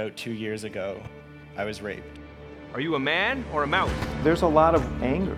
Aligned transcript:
About 0.00 0.16
two 0.16 0.30
years 0.30 0.62
ago, 0.62 1.02
I 1.56 1.64
was 1.64 1.82
raped. 1.82 2.20
Are 2.72 2.78
you 2.78 2.94
a 2.94 3.00
man 3.00 3.44
or 3.52 3.64
a 3.64 3.66
mouse? 3.66 3.90
There's 4.22 4.42
a 4.42 4.46
lot 4.46 4.76
of 4.76 5.02
anger. 5.02 5.36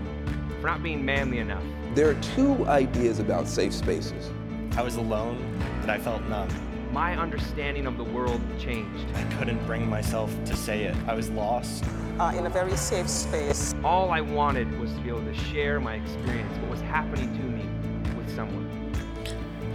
For 0.60 0.66
not 0.66 0.82
being 0.82 1.02
manly 1.02 1.38
enough. 1.38 1.62
There 1.94 2.10
are 2.10 2.14
two 2.20 2.66
ideas 2.66 3.20
about 3.20 3.48
safe 3.48 3.72
spaces. 3.72 4.30
I 4.76 4.82
was 4.82 4.96
alone, 4.96 5.58
but 5.80 5.88
I 5.88 5.96
felt 5.96 6.22
numb. 6.24 6.50
My 6.92 7.16
understanding 7.16 7.86
of 7.86 7.96
the 7.96 8.04
world 8.04 8.42
changed. 8.58 9.06
I 9.14 9.22
couldn't 9.38 9.64
bring 9.64 9.88
myself 9.88 10.30
to 10.44 10.54
say 10.54 10.82
it. 10.82 10.94
I 11.06 11.14
was 11.14 11.30
lost. 11.30 11.82
Uh, 12.18 12.34
in 12.36 12.44
a 12.44 12.50
very 12.50 12.76
safe 12.76 13.08
space. 13.08 13.74
All 13.82 14.10
I 14.10 14.20
wanted 14.20 14.78
was 14.78 14.92
to 14.92 15.00
be 15.00 15.08
able 15.08 15.24
to 15.24 15.34
share 15.34 15.80
my 15.80 15.94
experience, 15.94 16.54
what 16.58 16.72
was 16.72 16.82
happening 16.82 17.34
to 17.34 17.44
me 17.44 18.14
with 18.14 18.30
someone. 18.36 18.79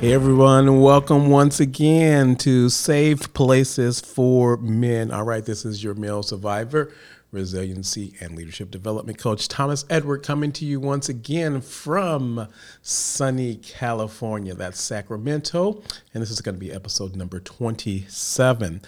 Hey 0.06 0.14
everyone, 0.14 0.82
welcome 0.82 1.32
once 1.32 1.60
again 1.60 2.36
to 2.36 2.70
Safe 2.70 3.34
Places 3.34 4.00
for 4.00 4.56
Men. 4.56 5.10
All 5.10 5.24
right, 5.24 5.44
this 5.44 5.66
is 5.66 5.84
your 5.84 5.96
male 5.96 6.22
survivor, 6.22 6.94
resiliency 7.32 8.14
and 8.20 8.36
leadership 8.36 8.70
development 8.70 9.18
coach 9.18 9.48
Thomas 9.48 9.84
Edward 9.90 10.22
coming 10.22 10.52
to 10.52 10.64
you 10.64 10.80
once 10.80 11.10
again 11.10 11.60
from 11.60 12.48
sunny 12.84 13.56
California. 13.56 14.54
That's 14.54 14.80
Sacramento, 14.80 15.82
and 16.14 16.22
this 16.22 16.30
is 16.30 16.40
going 16.40 16.54
to 16.54 16.60
be 16.60 16.72
episode 16.72 17.16
number 17.16 17.40
27. 17.40 18.84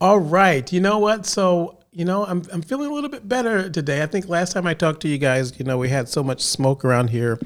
All 0.00 0.20
right, 0.20 0.72
you 0.72 0.80
know 0.80 0.98
what? 0.98 1.26
So, 1.26 1.80
you 1.90 2.04
know, 2.04 2.24
I'm 2.26 2.44
I'm 2.52 2.62
feeling 2.62 2.92
a 2.92 2.94
little 2.94 3.10
bit 3.10 3.28
better 3.28 3.68
today. 3.68 4.04
I 4.04 4.06
think 4.06 4.28
last 4.28 4.52
time 4.52 4.68
I 4.68 4.74
talked 4.74 5.02
to 5.02 5.08
you 5.08 5.18
guys, 5.18 5.58
you 5.58 5.64
know, 5.64 5.78
we 5.78 5.88
had 5.88 6.08
so 6.08 6.22
much 6.22 6.40
smoke 6.42 6.84
around 6.84 7.10
here 7.10 7.40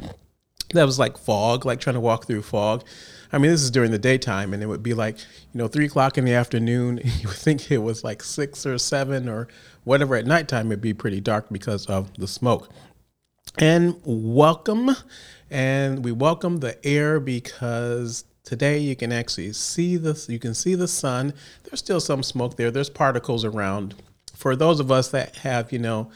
that 0.74 0.84
was 0.84 0.98
like 0.98 1.16
fog, 1.16 1.64
like 1.64 1.80
trying 1.80 1.94
to 1.94 2.00
walk 2.00 2.26
through 2.26 2.42
fog. 2.42 2.84
I 3.34 3.38
mean, 3.38 3.50
this 3.50 3.62
is 3.62 3.72
during 3.72 3.90
the 3.90 3.98
daytime, 3.98 4.54
and 4.54 4.62
it 4.62 4.66
would 4.66 4.84
be 4.84 4.94
like, 4.94 5.18
you 5.18 5.58
know, 5.58 5.66
three 5.66 5.86
o'clock 5.86 6.16
in 6.16 6.24
the 6.24 6.34
afternoon. 6.34 7.00
You 7.04 7.26
would 7.26 7.36
think 7.36 7.68
it 7.68 7.78
was 7.78 8.04
like 8.04 8.22
six 8.22 8.64
or 8.64 8.78
seven 8.78 9.28
or 9.28 9.48
whatever 9.82 10.14
at 10.14 10.24
nighttime. 10.24 10.68
It'd 10.68 10.80
be 10.80 10.94
pretty 10.94 11.20
dark 11.20 11.46
because 11.50 11.86
of 11.86 12.14
the 12.16 12.28
smoke. 12.28 12.70
And 13.58 14.00
welcome, 14.04 14.90
and 15.50 16.04
we 16.04 16.12
welcome 16.12 16.60
the 16.60 16.78
air 16.86 17.18
because 17.18 18.24
today 18.44 18.78
you 18.78 18.94
can 18.94 19.10
actually 19.10 19.52
see 19.52 19.96
the 19.96 20.24
you 20.28 20.38
can 20.38 20.54
see 20.54 20.76
the 20.76 20.86
sun. 20.86 21.34
There's 21.64 21.80
still 21.80 22.00
some 22.00 22.22
smoke 22.22 22.56
there. 22.56 22.70
There's 22.70 22.90
particles 22.90 23.44
around. 23.44 23.96
For 24.36 24.54
those 24.54 24.78
of 24.78 24.92
us 24.92 25.08
that 25.08 25.38
have, 25.38 25.72
you 25.72 25.80
know, 25.80 26.08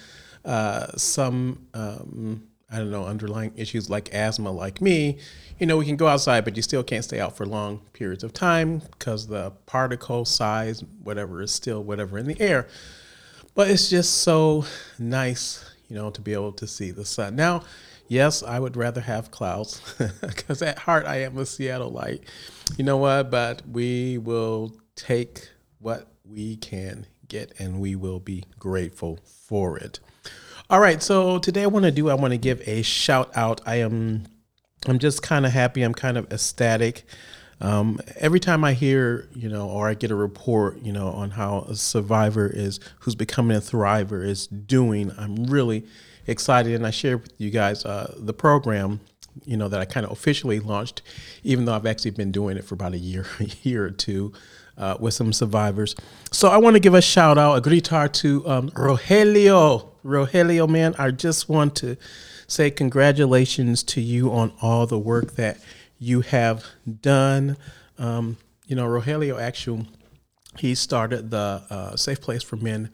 uh, 0.45 0.97
some 0.97 1.67
um, 1.75 2.48
I 2.71 2.79
don't 2.79 2.91
know, 2.91 3.07
underlying 3.07 3.53
issues 3.57 3.89
like 3.89 4.13
asthma, 4.13 4.51
like 4.51 4.83
me, 4.83 5.19
you 5.59 5.67
know, 5.67 5.77
we 5.79 5.87
can 5.87 5.97
go 5.97 6.07
outside, 6.07 6.45
but 6.45 6.55
you 6.55 6.63
still 6.63 6.83
can't 6.83 7.05
stay 7.05 7.19
out 7.19 7.37
for 7.37 7.47
long 7.47 7.81
periods 7.93 8.23
of 8.23 8.33
time 8.33 8.81
because 8.93 9.27
the 9.27 9.53
particle 9.67 10.25
size, 10.25 10.85
whatever, 11.03 11.43
is 11.43 11.51
still 11.51 11.83
whatever 11.83 12.19
in 12.19 12.27
the 12.27 12.41
air. 12.41 12.69
But 13.55 13.71
it's 13.71 13.89
just 13.89 14.19
so 14.19 14.67
nice, 14.99 15.65
you 15.89 15.97
know, 15.97 16.11
to 16.11 16.21
be 16.21 16.33
able 16.33 16.53
to 16.53 16.67
see 16.67 16.91
the 16.91 17.05
sun. 17.05 17.35
Now, 17.35 17.63
yes, 18.07 18.43
I 18.43 18.61
would 18.61 18.77
rather 18.77 19.01
have 19.01 19.31
clouds 19.31 19.81
because 20.21 20.63
at 20.63 20.79
heart 20.79 21.07
I 21.07 21.23
am 21.23 21.39
a 21.39 21.43
Seattleite. 21.43 22.23
You 22.77 22.85
know 22.85 22.99
what? 22.99 23.31
But 23.31 23.63
we 23.67 24.19
will 24.19 24.77
take 24.95 25.49
what 25.81 26.07
we 26.25 26.57
can 26.57 27.07
get 27.27 27.53
and 27.59 27.81
we 27.81 27.97
will 27.97 28.21
be 28.21 28.45
grateful 28.59 29.19
for 29.25 29.79
it. 29.79 30.01
All 30.71 30.81
right, 30.81 31.03
so 31.03 31.39
today 31.39 31.63
I 31.63 31.67
want 31.67 31.87
to 31.87 31.91
do 31.91 32.11
I 32.11 32.15
want 32.15 32.33
to 32.33 32.37
give 32.37 32.61
a 32.69 32.83
shout 32.83 33.35
out. 33.35 33.63
I 33.65 33.77
am 33.77 34.27
I'm 34.87 34.99
just 34.99 35.23
kind 35.23 35.47
of 35.47 35.53
happy. 35.53 35.81
I'm 35.81 35.95
kind 35.95 36.19
of 36.19 36.31
ecstatic. 36.31 37.07
Um, 37.63 37.99
every 38.17 38.39
time 38.39 38.65
I 38.65 38.75
hear, 38.75 39.31
you 39.35 39.49
know, 39.49 39.67
or 39.67 39.89
I 39.89 39.95
get 39.95 40.11
a 40.11 40.15
report, 40.15 40.83
you 40.83 40.93
know, 40.93 41.09
on 41.09 41.31
how 41.31 41.61
a 41.71 41.75
survivor 41.75 42.47
is 42.47 42.81
who's 43.01 43.15
becoming 43.15 43.57
a 43.57 43.61
thriver 43.61 44.23
is 44.23 44.47
doing, 44.47 45.11
I'm 45.17 45.45
really 45.45 45.87
excited. 46.27 46.75
And 46.75 46.87
I 46.87 46.91
share 46.91 47.17
with 47.17 47.33
you 47.39 47.49
guys 47.49 47.87
uh, 47.87 48.15
the 48.19 48.35
program, 48.35 49.01
you 49.47 49.57
know, 49.57 49.69
that 49.69 49.81
I 49.81 49.87
kind 49.87 50.05
of 50.05 50.13
officially 50.13 50.61
launched, 50.61 51.01
even 51.45 51.65
though 51.65 51.77
I've 51.77 51.87
actually 51.87 52.11
been 52.11 52.31
doing 52.31 52.59
it 52.59 52.65
for 52.67 52.75
about 52.75 52.93
a 52.93 52.99
year, 52.99 53.25
a 53.41 53.49
year 53.63 53.87
or 53.87 53.91
two. 53.91 54.35
Uh, 54.79 54.97
with 55.01 55.13
some 55.13 55.33
survivors. 55.33 55.97
So 56.31 56.47
I 56.47 56.57
want 56.59 56.75
to 56.75 56.81
give 56.81 56.95
a 56.95 57.03
shout 57.03 57.37
out, 57.37 57.57
a 57.57 57.61
gritar 57.61 58.07
to 58.13 58.49
um, 58.49 58.71
Rogelio. 58.71 59.89
Rogelio, 60.05 60.69
man, 60.69 60.95
I 61.01 61.11
just 61.11 61.49
want 61.49 61.75
to 61.77 61.97
say 62.47 62.71
congratulations 62.71 63.83
to 63.83 64.01
you 64.01 64.31
on 64.31 64.53
all 64.63 64.87
the 64.87 64.97
work 64.97 65.35
that 65.35 65.59
you 65.99 66.21
have 66.21 66.65
done. 67.01 67.57
Um, 67.99 68.37
you 68.69 68.77
know, 68.77 68.87
Rogelio 68.87 69.41
actually, 69.43 69.89
he 70.59 70.77
started 70.77 71.33
the 71.33 71.65
uh, 71.69 71.97
Safe 71.97 72.21
Place 72.21 72.45
for 72.45 72.55
Men 72.55 72.91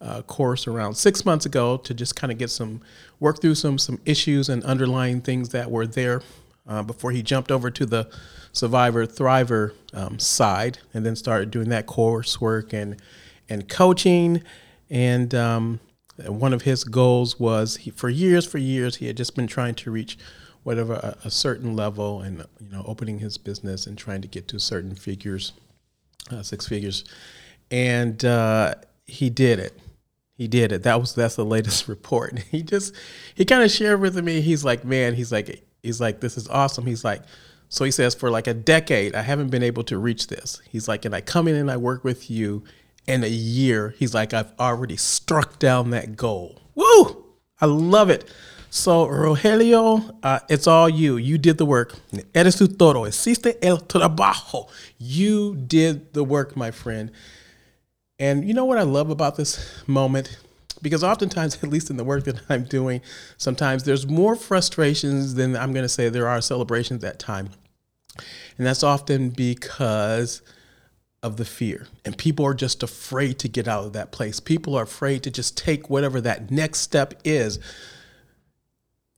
uh, 0.00 0.22
course 0.22 0.68
around 0.68 0.94
six 0.94 1.24
months 1.24 1.46
ago 1.46 1.78
to 1.78 1.94
just 1.94 2.14
kind 2.14 2.30
of 2.30 2.38
get 2.38 2.50
some 2.50 2.80
work 3.18 3.40
through 3.40 3.56
some 3.56 3.78
some 3.78 3.98
issues 4.04 4.48
and 4.48 4.62
underlying 4.62 5.20
things 5.20 5.48
that 5.48 5.68
were 5.68 5.86
there 5.86 6.22
uh, 6.66 6.82
before 6.82 7.10
he 7.10 7.22
jumped 7.22 7.50
over 7.50 7.70
to 7.70 7.86
the 7.86 8.10
Survivor 8.52 9.06
Thriver 9.06 9.72
um, 9.92 10.18
side 10.18 10.78
and 10.92 11.04
then 11.04 11.16
started 11.16 11.50
doing 11.50 11.68
that 11.70 11.86
coursework 11.86 12.72
and 12.72 13.00
and 13.48 13.68
coaching. 13.68 14.42
And 14.88 15.34
um, 15.34 15.80
one 16.26 16.52
of 16.52 16.62
his 16.62 16.84
goals 16.84 17.38
was 17.38 17.76
he, 17.76 17.90
for 17.90 18.08
years 18.08 18.46
for 18.46 18.58
years 18.58 18.96
he 18.96 19.06
had 19.06 19.16
just 19.16 19.34
been 19.34 19.46
trying 19.46 19.74
to 19.76 19.90
reach 19.90 20.16
whatever 20.62 20.94
a, 20.94 21.16
a, 21.26 21.30
certain 21.30 21.76
level 21.76 22.22
and 22.22 22.38
you 22.60 22.70
know 22.70 22.82
opening 22.86 23.18
his 23.18 23.36
business 23.36 23.86
and 23.86 23.98
trying 23.98 24.22
to 24.22 24.28
get 24.28 24.48
to 24.48 24.58
certain 24.58 24.94
figures 24.94 25.52
uh, 26.30 26.42
six 26.42 26.66
figures. 26.66 27.04
And 27.70 28.24
uh, 28.24 28.76
he 29.06 29.30
did 29.30 29.58
it. 29.58 29.78
He 30.36 30.48
did 30.48 30.72
it. 30.72 30.82
That 30.82 31.00
was 31.00 31.14
that's 31.14 31.36
the 31.36 31.44
latest 31.44 31.88
report. 31.88 32.38
He 32.50 32.62
just 32.62 32.94
he 33.34 33.44
kind 33.44 33.62
of 33.62 33.70
shared 33.70 34.00
with 34.00 34.16
me. 34.22 34.40
He's 34.40 34.64
like 34.64 34.84
man 34.84 35.14
he's 35.14 35.32
like 35.32 35.66
he's 35.84 36.00
like 36.00 36.20
this 36.20 36.36
is 36.36 36.48
awesome 36.48 36.86
he's 36.86 37.04
like 37.04 37.22
so 37.68 37.84
he 37.84 37.90
says 37.90 38.14
for 38.14 38.30
like 38.30 38.46
a 38.46 38.54
decade 38.54 39.14
i 39.14 39.22
haven't 39.22 39.48
been 39.48 39.62
able 39.62 39.84
to 39.84 39.98
reach 39.98 40.26
this 40.28 40.60
he's 40.68 40.88
like 40.88 41.04
and 41.04 41.14
i 41.14 41.20
come 41.20 41.46
in 41.48 41.54
and 41.54 41.70
i 41.70 41.76
work 41.76 42.04
with 42.04 42.30
you 42.30 42.62
in 43.06 43.22
a 43.24 43.28
year, 43.28 43.94
he's 43.98 44.14
like, 44.14 44.32
I've 44.32 44.52
already 44.58 44.96
struck 44.96 45.58
down 45.58 45.90
that 45.90 46.16
goal. 46.16 46.60
Woo! 46.74 47.24
I 47.60 47.66
love 47.66 48.10
it. 48.10 48.30
So, 48.70 49.06
Rogelio, 49.06 50.16
uh, 50.22 50.40
it's 50.48 50.66
all 50.66 50.88
you. 50.88 51.16
You 51.16 51.38
did 51.38 51.58
the 51.58 51.66
work. 51.66 51.94
Eres 52.34 52.56
tu 52.56 52.66
todo. 52.66 53.04
Hiciste 53.04 53.56
el 53.62 53.78
trabajo. 53.78 54.68
You 54.98 55.54
did 55.54 56.12
the 56.12 56.24
work, 56.24 56.56
my 56.56 56.70
friend. 56.70 57.12
And 58.18 58.46
you 58.46 58.54
know 58.54 58.64
what 58.64 58.78
I 58.78 58.82
love 58.82 59.10
about 59.10 59.36
this 59.36 59.82
moment? 59.86 60.38
Because 60.84 61.02
oftentimes, 61.02 61.58
at 61.64 61.70
least 61.70 61.90
in 61.90 61.96
the 61.96 62.04
work 62.04 62.22
that 62.24 62.40
I'm 62.48 62.62
doing, 62.62 63.00
sometimes 63.36 63.82
there's 63.82 64.06
more 64.06 64.36
frustrations 64.36 65.34
than 65.34 65.56
I'm 65.56 65.72
going 65.72 65.84
to 65.84 65.88
say 65.88 66.08
there 66.08 66.28
are 66.28 66.40
celebrations 66.40 67.02
at 67.02 67.18
time. 67.18 67.50
And 68.56 68.64
that's 68.64 68.84
often 68.84 69.30
because 69.30 70.42
of 71.24 71.38
the 71.38 71.44
fear. 71.44 71.88
And 72.04 72.16
people 72.16 72.46
are 72.46 72.54
just 72.54 72.82
afraid 72.84 73.40
to 73.40 73.48
get 73.48 73.66
out 73.66 73.84
of 73.84 73.94
that 73.94 74.12
place. 74.12 74.38
People 74.38 74.76
are 74.76 74.84
afraid 74.84 75.24
to 75.24 75.30
just 75.30 75.56
take 75.56 75.90
whatever 75.90 76.20
that 76.20 76.50
next 76.52 76.80
step 76.80 77.14
is. 77.24 77.58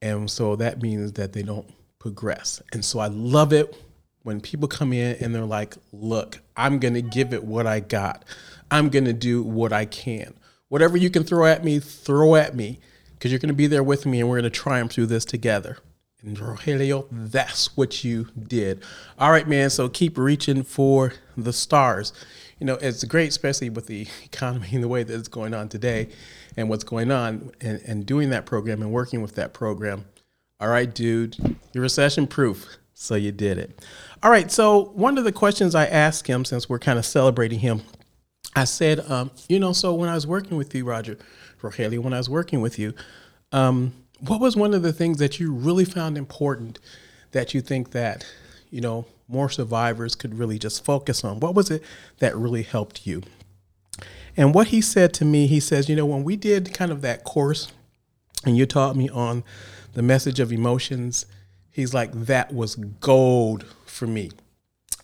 And 0.00 0.30
so 0.30 0.56
that 0.56 0.80
means 0.80 1.12
that 1.14 1.32
they 1.32 1.42
don't 1.42 1.68
progress. 1.98 2.62
And 2.72 2.84
so 2.84 3.00
I 3.00 3.08
love 3.08 3.52
it 3.52 3.76
when 4.22 4.40
people 4.40 4.68
come 4.68 4.92
in 4.92 5.16
and 5.16 5.34
they're 5.34 5.44
like, 5.44 5.74
look, 5.92 6.38
I'm 6.56 6.78
going 6.78 6.94
to 6.94 7.02
give 7.02 7.34
it 7.34 7.44
what 7.44 7.66
I 7.66 7.80
got. 7.80 8.24
I'm 8.70 8.88
going 8.88 9.04
to 9.04 9.12
do 9.12 9.42
what 9.42 9.72
I 9.72 9.84
can. 9.84 10.34
Whatever 10.68 10.96
you 10.96 11.10
can 11.10 11.24
throw 11.24 11.46
at 11.46 11.64
me, 11.64 11.78
throw 11.78 12.34
at 12.34 12.54
me 12.54 12.80
because 13.14 13.30
you're 13.30 13.38
going 13.38 13.48
to 13.48 13.54
be 13.54 13.66
there 13.66 13.82
with 13.82 14.06
me 14.06 14.20
and 14.20 14.28
we're 14.28 14.40
going 14.40 14.50
to 14.50 14.50
triumph 14.50 14.92
through 14.92 15.06
this 15.06 15.24
together. 15.24 15.78
And 16.22 16.36
Rogelio, 16.36 17.06
that's 17.10 17.76
what 17.76 18.02
you 18.02 18.28
did. 18.36 18.82
All 19.18 19.30
right, 19.30 19.46
man. 19.46 19.70
So 19.70 19.88
keep 19.88 20.18
reaching 20.18 20.64
for 20.64 21.12
the 21.36 21.52
stars. 21.52 22.12
You 22.58 22.66
know, 22.66 22.74
it's 22.80 23.04
great, 23.04 23.28
especially 23.28 23.70
with 23.70 23.86
the 23.86 24.08
economy 24.24 24.68
and 24.72 24.82
the 24.82 24.88
way 24.88 25.02
that 25.02 25.14
it's 25.14 25.28
going 25.28 25.54
on 25.54 25.68
today 25.68 26.08
and 26.56 26.68
what's 26.68 26.84
going 26.84 27.10
on 27.10 27.52
and, 27.60 27.80
and 27.86 28.04
doing 28.06 28.30
that 28.30 28.46
program 28.46 28.82
and 28.82 28.90
working 28.90 29.22
with 29.22 29.34
that 29.36 29.52
program. 29.52 30.06
All 30.58 30.68
right, 30.68 30.92
dude, 30.92 31.36
you're 31.72 31.82
recession 31.82 32.26
proof. 32.26 32.78
So 32.98 33.14
you 33.14 33.30
did 33.30 33.58
it. 33.58 33.84
All 34.22 34.30
right. 34.30 34.50
So 34.50 34.86
one 34.94 35.18
of 35.18 35.24
the 35.24 35.32
questions 35.32 35.74
I 35.74 35.84
asked 35.84 36.26
him, 36.26 36.46
since 36.46 36.66
we're 36.66 36.78
kind 36.78 36.98
of 36.98 37.04
celebrating 37.04 37.58
him, 37.58 37.82
I 38.56 38.64
said, 38.64 39.00
um, 39.10 39.30
you 39.48 39.60
know, 39.60 39.74
so 39.74 39.92
when 39.92 40.08
I 40.08 40.14
was 40.14 40.26
working 40.26 40.56
with 40.56 40.74
you, 40.74 40.86
Roger, 40.86 41.18
Rogelio, 41.60 41.98
when 41.98 42.14
I 42.14 42.18
was 42.18 42.30
working 42.30 42.62
with 42.62 42.78
you, 42.78 42.94
um, 43.52 43.92
what 44.20 44.40
was 44.40 44.56
one 44.56 44.72
of 44.72 44.80
the 44.80 44.94
things 44.94 45.18
that 45.18 45.38
you 45.38 45.52
really 45.52 45.84
found 45.84 46.16
important 46.16 46.78
that 47.32 47.52
you 47.52 47.60
think 47.60 47.90
that 47.90 48.26
you 48.70 48.80
know 48.80 49.04
more 49.28 49.50
survivors 49.50 50.14
could 50.14 50.38
really 50.38 50.58
just 50.58 50.84
focus 50.86 51.22
on? 51.22 51.38
What 51.38 51.54
was 51.54 51.70
it 51.70 51.82
that 52.18 52.34
really 52.34 52.62
helped 52.62 53.06
you? 53.06 53.22
And 54.38 54.54
what 54.54 54.68
he 54.68 54.80
said 54.80 55.12
to 55.14 55.26
me 55.26 55.46
he 55.46 55.60
says 55.60 55.88
you 55.88 55.96
know 55.96 56.06
when 56.06 56.24
we 56.24 56.36
did 56.36 56.72
kind 56.72 56.90
of 56.90 57.02
that 57.02 57.24
course 57.24 57.70
and 58.44 58.56
you 58.56 58.64
taught 58.64 58.96
me 58.96 59.08
on 59.10 59.44
the 59.94 60.02
message 60.02 60.40
of 60.40 60.52
emotions 60.52 61.24
he's 61.72 61.94
like 61.94 62.12
that 62.12 62.52
was 62.52 62.74
gold 62.74 63.64
for 63.86 64.06
me 64.06 64.30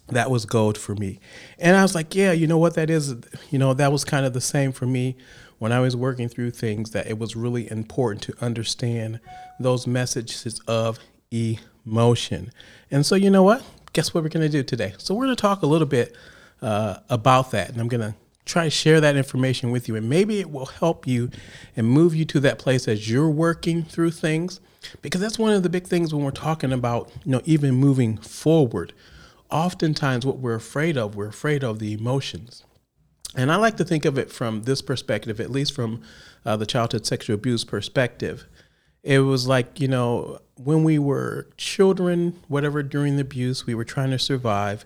that 0.09 0.31
was 0.31 0.45
gold 0.45 0.77
for 0.77 0.95
me. 0.95 1.21
And 1.59 1.77
I 1.77 1.83
was 1.83 1.95
like, 1.95 2.15
yeah, 2.15 2.33
you 2.33 2.47
know 2.47 2.59
what 2.59 2.75
that 2.75 2.91
is? 2.91 3.15
You 3.51 3.59
know, 3.59 3.75
that 3.75 3.93
was 3.93 4.05
kind 4.05 4.27
of 4.27 4.33
the 4.33 4.41
same 4.41 4.73
for 4.73 4.87
me 4.87 5.17
when 5.59 5.73
I 5.73 5.81
was 5.81 5.97
working 5.97 6.29
through 6.29 6.51
things 6.51 6.91
that 6.91 7.07
it 7.07 7.19
was 7.19 7.37
really 7.37 7.71
important 7.71 8.23
to 8.25 8.35
understand 8.45 9.21
those 9.61 9.87
messages 9.87 10.61
of 10.67 10.99
emotion. 11.31 12.51
And 12.91 13.07
so, 13.07 13.15
you 13.15 13.31
know 13.31 13.43
what? 13.43 13.63
Guess 13.93 14.13
what 14.13 14.25
we're 14.25 14.31
going 14.31 14.45
to 14.45 14.49
do 14.49 14.63
today? 14.63 14.95
So, 14.99 15.15
we're 15.15 15.27
going 15.27 15.37
to 15.37 15.41
talk 15.41 15.63
a 15.63 15.67
little 15.67 15.87
bit 15.87 16.17
uh, 16.61 16.99
about 17.09 17.53
that. 17.53 17.71
And 17.71 17.81
I'm 17.81 17.89
going 17.89 18.01
to 18.01 18.15
try 18.45 18.65
to 18.65 18.71
share 18.71 19.01
that 19.01 19.17
information 19.17 19.71
with 19.71 19.89
you. 19.89 19.97
And 19.97 20.09
maybe 20.09 20.41
it 20.41 20.51
will 20.51 20.67
help 20.67 21.07
you 21.07 21.31
and 21.77 21.87
move 21.87 22.15
you 22.15 22.25
to 22.27 22.41
that 22.41 22.59
place 22.59 22.89
as 22.89 23.09
you're 23.09 23.31
working 23.31 23.83
through 23.83 24.11
things. 24.11 24.61
Because 25.01 25.21
that's 25.21 25.39
one 25.39 25.53
of 25.53 25.63
the 25.63 25.69
big 25.69 25.87
things 25.87 26.13
when 26.13 26.25
we're 26.25 26.33
talking 26.33 26.73
about, 26.73 27.11
you 27.25 27.31
know, 27.31 27.41
even 27.45 27.75
moving 27.75 28.17
forward. 28.17 28.93
Oftentimes, 29.53 30.27
what 30.27 30.39
we're 30.39 30.55
afraid 30.55 30.97
of, 30.97 31.15
we're 31.15 31.29
afraid 31.29 31.63
of 31.63 31.79
the 31.79 31.93
emotions. 31.93 32.65
And 33.35 33.53
I 33.53 33.57
like 33.57 33.77
to 33.77 33.85
think 33.85 34.05
of 34.05 34.19
it 34.19 34.31
from 34.31 34.63
this 34.63 34.83
perspective, 34.83 35.41
at 35.41 35.51
least 35.51 35.75
from 35.75 36.03
uh, 36.45 36.57
the 36.57 36.67
childhood 36.67 37.07
sexual 37.07 37.35
abuse 37.35 37.65
perspective. 37.65 38.47
It 39.03 39.21
was 39.21 39.47
like, 39.47 39.81
you 39.81 39.89
know, 39.89 40.39
when 40.57 40.85
we 40.85 40.99
were 40.99 41.49
children, 41.57 42.41
whatever 42.49 42.83
during 42.83 43.17
the 43.17 43.23
abuse, 43.23 43.67
we 43.67 43.75
were 43.75 43.85
trying 43.85 44.11
to 44.11 44.19
survive. 44.19 44.85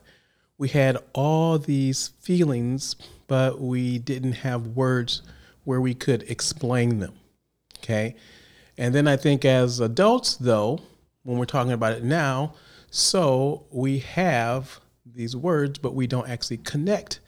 We 0.58 0.68
had 0.68 0.98
all 1.12 1.58
these 1.58 2.08
feelings, 2.20 2.96
but 3.26 3.60
we 3.60 3.98
didn't 3.98 4.32
have 4.32 4.68
words 4.68 5.22
where 5.64 5.80
we 5.80 5.94
could 5.94 6.22
explain 6.30 7.00
them. 7.00 7.14
Okay. 7.78 8.16
And 8.78 8.94
then 8.94 9.06
I 9.06 9.16
think 9.16 9.44
as 9.44 9.80
adults, 9.80 10.36
though, 10.36 10.80
when 11.24 11.38
we're 11.38 11.44
talking 11.44 11.72
about 11.72 11.92
it 11.92 12.04
now, 12.04 12.54
so 12.90 13.64
we 13.70 13.98
have 13.98 14.80
these 15.04 15.36
words, 15.36 15.78
but 15.78 15.94
we 15.94 16.06
don't 16.06 16.28
actually 16.28 16.58
connect 16.58 17.20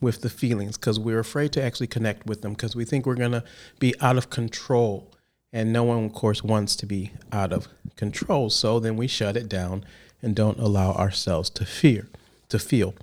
with 0.00 0.20
the 0.22 0.30
feelings 0.30 0.76
because 0.76 0.98
we're 0.98 1.18
afraid 1.18 1.52
to 1.52 1.62
actually 1.62 1.86
connect 1.86 2.26
with 2.26 2.42
them 2.42 2.52
because 2.52 2.76
we 2.76 2.84
think 2.84 3.04
we're 3.04 3.14
going 3.14 3.32
to 3.32 3.44
be 3.78 3.94
out 4.00 4.16
of 4.16 4.30
control. 4.30 5.12
And 5.52 5.72
no 5.72 5.82
one, 5.82 6.04
of 6.04 6.12
course, 6.12 6.44
wants 6.44 6.76
to 6.76 6.86
be 6.86 7.12
out 7.32 7.52
of 7.52 7.68
control. 7.96 8.50
So 8.50 8.78
then 8.78 8.96
we 8.96 9.06
shut 9.06 9.36
it 9.36 9.48
down 9.48 9.84
and 10.20 10.34
don't 10.36 10.58
allow 10.58 10.92
ourselves 10.92 11.48
to 11.50 11.64
fear, 11.64 12.08
to 12.50 12.58
feel. 12.58 12.94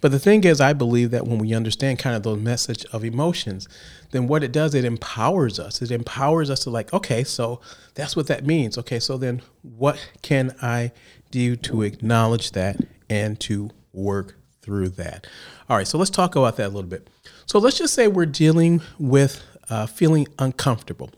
But 0.00 0.12
the 0.12 0.18
thing 0.18 0.44
is, 0.44 0.60
I 0.60 0.74
believe 0.74 1.12
that 1.12 1.26
when 1.26 1.38
we 1.38 1.54
understand 1.54 1.98
kind 1.98 2.14
of 2.14 2.24
those 2.24 2.38
message 2.38 2.84
of 2.92 3.04
emotions, 3.04 3.66
then 4.10 4.26
what 4.26 4.44
it 4.44 4.52
does, 4.52 4.74
it 4.74 4.84
empowers 4.84 5.58
us. 5.58 5.80
It 5.80 5.90
empowers 5.90 6.50
us 6.50 6.60
to 6.60 6.70
like, 6.70 6.92
okay, 6.92 7.24
so 7.24 7.60
that's 7.94 8.14
what 8.14 8.26
that 8.26 8.44
means. 8.44 8.76
Okay, 8.76 9.00
so 9.00 9.16
then 9.16 9.40
what 9.62 10.10
can 10.20 10.54
I 10.60 10.92
do 11.34 11.56
to 11.56 11.82
acknowledge 11.82 12.52
that 12.52 12.76
and 13.10 13.40
to 13.40 13.70
work 13.92 14.36
through 14.62 14.88
that. 14.90 15.26
All 15.68 15.76
right, 15.76 15.86
so 15.86 15.98
let's 15.98 16.10
talk 16.10 16.36
about 16.36 16.56
that 16.58 16.66
a 16.66 16.68
little 16.68 16.88
bit. 16.88 17.10
So 17.44 17.58
let's 17.58 17.76
just 17.76 17.92
say 17.92 18.06
we're 18.06 18.24
dealing 18.26 18.80
with 19.00 19.42
uh, 19.68 19.86
feeling 19.86 20.28
uncomfortable. 20.38 21.10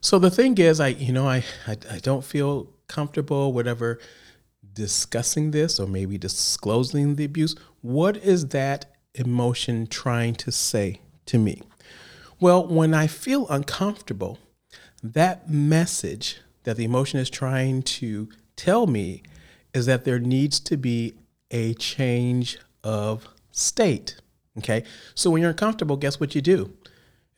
So 0.00 0.18
the 0.18 0.30
thing 0.30 0.56
is, 0.56 0.80
I 0.80 0.88
you 0.88 1.12
know 1.12 1.28
I, 1.28 1.44
I 1.66 1.76
I 1.90 1.98
don't 1.98 2.24
feel 2.24 2.68
comfortable, 2.88 3.52
whatever, 3.52 4.00
discussing 4.72 5.50
this 5.50 5.78
or 5.78 5.86
maybe 5.86 6.16
disclosing 6.16 7.16
the 7.16 7.26
abuse. 7.26 7.54
What 7.82 8.16
is 8.16 8.48
that 8.48 8.86
emotion 9.14 9.86
trying 9.86 10.34
to 10.36 10.50
say 10.50 11.00
to 11.26 11.38
me? 11.38 11.60
Well, 12.40 12.66
when 12.66 12.94
I 12.94 13.06
feel 13.06 13.46
uncomfortable, 13.48 14.38
that 15.02 15.50
message 15.50 16.40
that 16.64 16.76
the 16.76 16.84
emotion 16.84 17.20
is 17.20 17.28
trying 17.28 17.82
to 17.82 18.28
tell 18.56 18.86
me 18.86 19.22
is 19.74 19.86
that 19.86 20.04
there 20.04 20.18
needs 20.18 20.60
to 20.60 20.76
be 20.76 21.14
a 21.50 21.74
change 21.74 22.58
of 22.84 23.28
state. 23.50 24.16
Okay. 24.58 24.84
So 25.14 25.30
when 25.30 25.40
you're 25.42 25.50
uncomfortable, 25.50 25.96
guess 25.96 26.20
what 26.20 26.34
you 26.34 26.42
do? 26.42 26.72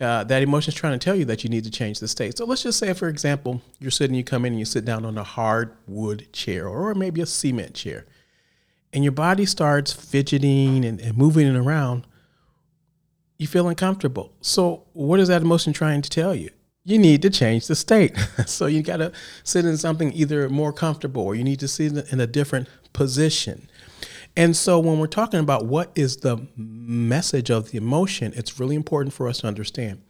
Uh, 0.01 0.25
that 0.25 0.43
emotion 0.43 0.73
is 0.73 0.75
trying 0.75 0.99
to 0.99 1.05
tell 1.05 1.15
you 1.15 1.25
that 1.25 1.45
you 1.45 1.51
need 1.51 1.65
to 1.65 1.71
change 1.71 2.01
the 2.01 2.09
state. 2.09 2.37
So 2.37 2.45
let's 2.45 2.65
just 2.65 2.79
say, 2.79 2.93
for 2.95 3.09
example, 3.09 3.63
you're 3.79 3.93
sitting, 3.93 4.17
you 4.17 4.25
come 4.25 4.45
in 4.45 4.55
and 4.55 4.59
you 4.59 4.65
sit 4.65 4.85
down 4.85 5.05
on 5.05 5.17
a 5.17 5.23
hardwood 5.23 6.33
chair 6.33 6.67
or 6.69 6.95
maybe 6.95 7.21
a 7.21 7.27
cement 7.27 7.75
chair, 7.75 8.05
and 8.93 9.05
your 9.05 9.13
body 9.13 9.47
starts 9.47 9.93
fidgeting 9.93 10.85
and, 10.85 11.01
and 11.01 11.17
moving 11.17 11.55
around. 11.55 12.07
You 13.39 13.47
feel 13.47 13.69
uncomfortable. 13.69 14.33
So, 14.41 14.85
what 14.93 15.21
is 15.21 15.29
that 15.29 15.43
emotion 15.43 15.73
trying 15.73 16.03
to 16.03 16.11
tell 16.11 16.35
you? 16.35 16.51
You 16.85 16.99
need 16.99 17.23
to 17.23 17.31
change 17.31 17.67
the 17.67 17.75
state. 17.75 18.17
so, 18.47 18.67
you 18.67 18.83
got 18.83 18.99
to 18.99 19.13
sit 19.43 19.65
in 19.65 19.77
something 19.77 20.13
either 20.13 20.49
more 20.49 20.73
comfortable 20.73 21.23
or 21.23 21.35
you 21.35 21.45
need 21.45 21.61
to 21.61 21.69
sit 21.69 22.13
in 22.13 22.21
a 22.21 22.27
different 22.27 22.69
position. 22.93 23.69
And 24.37 24.57
so 24.57 24.81
when 24.81 24.99
we're 24.99 25.07
talking 25.07 25.41
about 25.41 25.67
what 25.67 25.93
is 25.95 26.19
the 26.19 26.47
message 26.57 27.51
of 27.51 27.71
the 27.71 27.79
emotion, 27.79 28.33
it's 28.35 28.59
really 28.59 28.75
important 28.75 29.15
for 29.15 29.29
us 29.29 29.39
to 29.39 29.47
understand. 29.47 30.03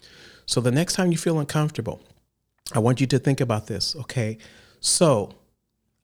So 0.47 0.61
the 0.61 0.71
next 0.71 0.95
time 0.95 1.13
you 1.13 1.19
feel 1.19 1.39
uncomfortable, 1.39 2.01
I 2.73 2.79
want 2.79 3.01
you 3.01 3.07
to 3.09 3.19
think 3.19 3.41
about 3.41 3.67
this. 3.67 3.95
Okay. 3.97 4.39
So 4.81 5.35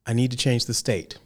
I 0.06 0.12
need 0.12 0.30
to 0.32 0.36
change 0.36 0.66
the 0.66 0.74
state. 0.74 1.18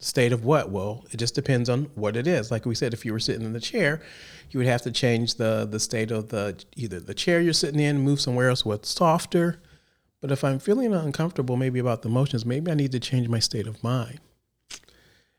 State 0.00 0.32
of 0.32 0.44
what? 0.44 0.70
Well, 0.70 1.04
it 1.12 1.16
just 1.16 1.34
depends 1.34 1.68
on 1.68 1.84
what 1.94 2.16
it 2.16 2.26
is. 2.26 2.50
Like 2.50 2.66
we 2.66 2.74
said, 2.74 2.92
if 2.92 3.04
you 3.04 3.12
were 3.12 3.20
sitting 3.20 3.44
in 3.46 3.52
the 3.52 3.60
chair, 3.60 4.02
you 4.50 4.58
would 4.58 4.66
have 4.66 4.82
to 4.82 4.90
change 4.90 5.36
the 5.36 5.66
the 5.70 5.80
state 5.80 6.10
of 6.10 6.28
the 6.28 6.62
either 6.76 7.00
the 7.00 7.14
chair 7.14 7.40
you're 7.40 7.52
sitting 7.52 7.80
in, 7.80 8.00
move 8.00 8.20
somewhere 8.20 8.50
else 8.50 8.64
what's 8.64 8.90
softer. 8.90 9.62
But 10.20 10.32
if 10.32 10.42
I'm 10.42 10.58
feeling 10.58 10.94
uncomfortable, 10.94 11.56
maybe 11.56 11.78
about 11.78 12.02
the 12.02 12.08
emotions, 12.08 12.46
maybe 12.46 12.70
I 12.70 12.74
need 12.74 12.92
to 12.92 13.00
change 13.00 13.28
my 13.28 13.38
state 13.38 13.66
of 13.66 13.82
mind 13.84 14.20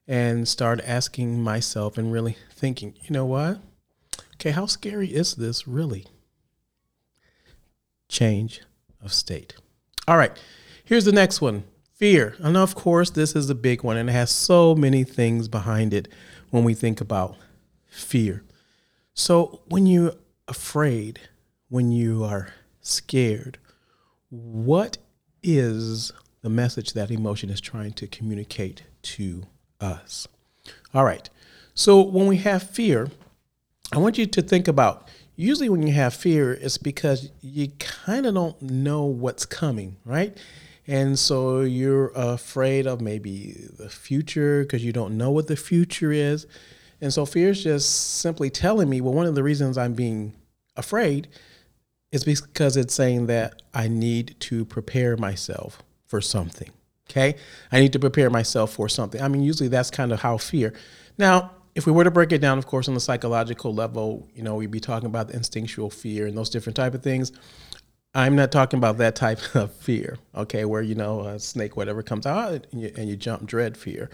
and 0.07 0.47
start 0.47 0.79
asking 0.85 1.41
myself 1.41 1.97
and 1.97 2.11
really 2.11 2.37
thinking, 2.53 2.93
you 3.01 3.11
know 3.11 3.25
what? 3.25 3.59
Okay, 4.35 4.51
how 4.51 4.65
scary 4.65 5.07
is 5.07 5.35
this 5.35 5.67
really? 5.67 6.05
Change 8.07 8.61
of 9.01 9.11
state. 9.11 9.55
All 10.07 10.17
right, 10.17 10.37
here's 10.83 11.05
the 11.05 11.11
next 11.11 11.41
one 11.41 11.63
fear. 11.95 12.35
And 12.39 12.57
of 12.57 12.75
course, 12.75 13.09
this 13.09 13.35
is 13.35 13.49
a 13.49 13.55
big 13.55 13.83
one 13.83 13.97
and 13.97 14.09
it 14.09 14.13
has 14.13 14.31
so 14.31 14.75
many 14.75 15.03
things 15.03 15.47
behind 15.47 15.93
it 15.93 16.07
when 16.51 16.63
we 16.63 16.73
think 16.73 17.01
about 17.01 17.35
fear. 17.87 18.43
So, 19.13 19.61
when 19.69 19.85
you're 19.85 20.13
afraid, 20.47 21.21
when 21.69 21.91
you 21.91 22.23
are 22.23 22.49
scared, 22.81 23.57
what 24.29 24.97
is 25.41 26.11
the 26.45 26.49
message 26.51 26.93
that 26.93 27.09
emotion 27.09 27.49
is 27.49 27.59
trying 27.59 27.91
to 27.91 28.05
communicate 28.05 28.83
to 29.01 29.41
us. 29.81 30.27
All 30.93 31.03
right. 31.03 31.27
So 31.73 32.01
when 32.01 32.27
we 32.27 32.37
have 32.37 32.61
fear, 32.61 33.09
I 33.91 33.97
want 33.97 34.19
you 34.19 34.27
to 34.27 34.41
think 34.43 34.67
about 34.67 35.07
usually 35.35 35.69
when 35.69 35.81
you 35.81 35.93
have 35.93 36.13
fear, 36.13 36.53
it's 36.53 36.77
because 36.77 37.31
you 37.41 37.69
kind 37.79 38.27
of 38.27 38.35
don't 38.35 38.61
know 38.61 39.05
what's 39.05 39.43
coming, 39.45 39.97
right? 40.05 40.37
And 40.87 41.17
so 41.17 41.61
you're 41.61 42.11
afraid 42.15 42.85
of 42.85 43.01
maybe 43.01 43.67
the 43.77 43.89
future 43.89 44.63
because 44.63 44.85
you 44.85 44.93
don't 44.93 45.17
know 45.17 45.31
what 45.31 45.47
the 45.47 45.55
future 45.55 46.11
is. 46.11 46.45
And 47.01 47.11
so 47.11 47.25
fear 47.25 47.49
is 47.49 47.63
just 47.63 48.19
simply 48.19 48.49
telling 48.49 48.89
me, 48.89 49.01
well, 49.01 49.13
one 49.13 49.25
of 49.25 49.35
the 49.35 49.43
reasons 49.43 49.77
I'm 49.77 49.93
being 49.93 50.33
afraid 50.75 51.27
is 52.11 52.23
because 52.23 52.77
it's 52.77 52.93
saying 52.93 53.27
that 53.27 53.61
I 53.73 53.87
need 53.87 54.35
to 54.41 54.63
prepare 54.63 55.17
myself 55.17 55.83
for 56.05 56.21
something. 56.21 56.69
Okay. 57.09 57.35
I 57.71 57.79
need 57.79 57.93
to 57.93 57.99
prepare 57.99 58.29
myself 58.29 58.73
for 58.73 58.87
something. 58.87 59.21
I 59.21 59.27
mean, 59.27 59.43
usually 59.43 59.69
that's 59.69 59.91
kind 59.91 60.11
of 60.11 60.21
how 60.21 60.37
fear. 60.37 60.73
Now, 61.17 61.51
if 61.75 61.85
we 61.85 61.91
were 61.91 62.05
to 62.05 62.11
break 62.11 62.31
it 62.31 62.39
down, 62.39 62.57
of 62.57 62.65
course, 62.65 62.87
on 62.87 62.93
the 62.93 62.99
psychological 62.99 63.73
level, 63.73 64.27
you 64.33 64.43
know, 64.43 64.55
we'd 64.55 64.71
be 64.71 64.79
talking 64.79 65.07
about 65.07 65.27
the 65.27 65.35
instinctual 65.35 65.89
fear 65.89 66.25
and 66.25 66.37
those 66.37 66.49
different 66.49 66.77
type 66.77 66.93
of 66.93 67.03
things. 67.03 67.31
I'm 68.15 68.35
not 68.37 68.51
talking 68.51 68.77
about 68.77 68.97
that 68.97 69.15
type 69.15 69.39
of 69.55 69.73
fear, 69.73 70.17
okay, 70.33 70.65
where 70.65 70.81
you 70.81 70.95
know 70.95 71.21
a 71.21 71.39
snake, 71.39 71.75
whatever 71.75 72.01
comes 72.01 72.25
out, 72.25 72.65
and 72.71 72.81
you, 72.81 72.91
and 72.97 73.09
you 73.09 73.17
jump, 73.17 73.45
dread 73.45 73.77
fear. 73.77 74.09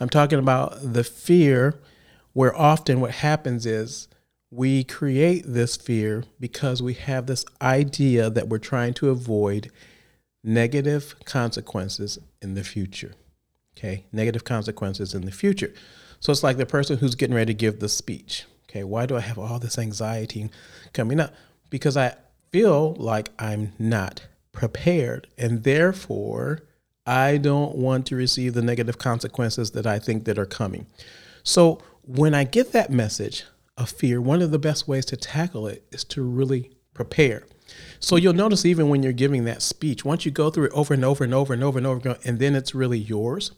I'm 0.00 0.10
talking 0.10 0.38
about 0.38 0.78
the 0.82 1.04
fear 1.04 1.78
where 2.32 2.54
often 2.54 3.00
what 3.00 3.12
happens 3.12 3.64
is 3.64 4.08
we 4.50 4.84
create 4.84 5.44
this 5.46 5.76
fear 5.76 6.24
because 6.38 6.82
we 6.82 6.94
have 6.94 7.26
this 7.26 7.44
idea 7.62 8.28
that 8.28 8.48
we're 8.48 8.58
trying 8.58 8.94
to 8.94 9.10
avoid 9.10 9.70
negative 10.44 11.14
consequences 11.24 12.18
in 12.42 12.54
the 12.54 12.64
future. 12.64 13.14
Okay, 13.76 14.04
negative 14.12 14.44
consequences 14.44 15.14
in 15.14 15.24
the 15.24 15.30
future. 15.30 15.72
So 16.20 16.30
it's 16.32 16.42
like 16.42 16.56
the 16.56 16.66
person 16.66 16.98
who's 16.98 17.14
getting 17.14 17.36
ready 17.36 17.52
to 17.52 17.58
give 17.58 17.80
the 17.80 17.88
speech. 17.88 18.44
Okay, 18.68 18.84
why 18.84 19.06
do 19.06 19.16
I 19.16 19.20
have 19.20 19.38
all 19.38 19.58
this 19.58 19.78
anxiety 19.78 20.50
coming 20.92 21.20
up? 21.20 21.34
Because 21.70 21.96
I 21.96 22.16
feel 22.50 22.94
like 22.94 23.30
I'm 23.38 23.72
not 23.78 24.26
prepared, 24.52 25.28
and 25.36 25.62
therefore 25.64 26.62
I 27.06 27.36
don't 27.36 27.76
want 27.76 28.06
to 28.06 28.16
receive 28.16 28.54
the 28.54 28.62
negative 28.62 28.98
consequences 28.98 29.72
that 29.72 29.86
I 29.86 29.98
think 29.98 30.24
that 30.24 30.38
are 30.38 30.46
coming. 30.46 30.86
So 31.42 31.80
when 32.02 32.34
I 32.34 32.44
get 32.44 32.72
that 32.72 32.90
message 32.90 33.44
of 33.76 33.90
fear, 33.90 34.20
one 34.20 34.42
of 34.42 34.50
the 34.50 34.58
best 34.58 34.88
ways 34.88 35.04
to 35.06 35.16
tackle 35.16 35.66
it 35.66 35.84
is 35.92 36.04
to 36.04 36.22
really 36.22 36.72
prepare. 36.94 37.46
So 38.00 38.16
you'll 38.16 38.32
notice 38.32 38.64
even 38.64 38.88
when 38.88 39.02
you're 39.02 39.12
giving 39.12 39.44
that 39.44 39.62
speech, 39.62 40.04
once 40.04 40.24
you 40.24 40.30
go 40.30 40.50
through 40.50 40.66
it 40.66 40.72
over 40.72 40.94
and 40.94 41.04
over 41.04 41.24
and 41.24 41.34
over 41.34 41.52
and 41.52 41.62
over 41.62 41.78
and 41.78 41.86
over 41.86 41.98
again, 41.98 42.16
and 42.24 42.38
then 42.38 42.54
it's 42.54 42.74
really 42.74 42.98
yours. 42.98 43.52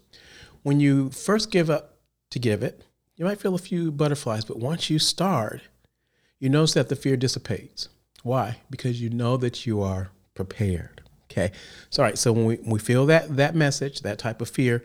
When 0.63 0.81
you 0.81 1.11
first 1.11 1.51
give 1.51 1.71
up 1.71 1.99
to 2.31 2.39
give 2.39 2.63
it, 2.63 2.85
you 3.17 3.25
might 3.25 3.41
feel 3.41 3.55
a 3.55 3.59
few 3.59 3.91
butterflies, 3.91 4.45
but 4.45 4.59
once 4.59 4.91
you 4.91 4.99
start, 4.99 5.63
you 6.39 6.49
notice 6.49 6.75
that 6.75 6.89
the 6.89 6.97
fear 6.97 7.17
dissipates. 7.17 7.89
Why? 8.23 8.59
Because 8.71 9.01
you 9.01 9.11
know 9.11 9.37
that 9.37 9.67
you 9.67 9.83
are 9.83 10.11
prepared. 10.35 11.03
Okay. 11.31 11.53
So, 11.91 12.03
all 12.03 12.09
right. 12.09 12.19
So 12.19 12.33
when 12.33 12.45
we, 12.47 12.57
when 12.57 12.71
we 12.71 12.79
feel 12.79 13.07
that 13.07 13.37
that 13.37 13.55
message, 13.55 14.01
that 14.01 14.19
type 14.19 14.41
of 14.41 14.49
fear, 14.49 14.83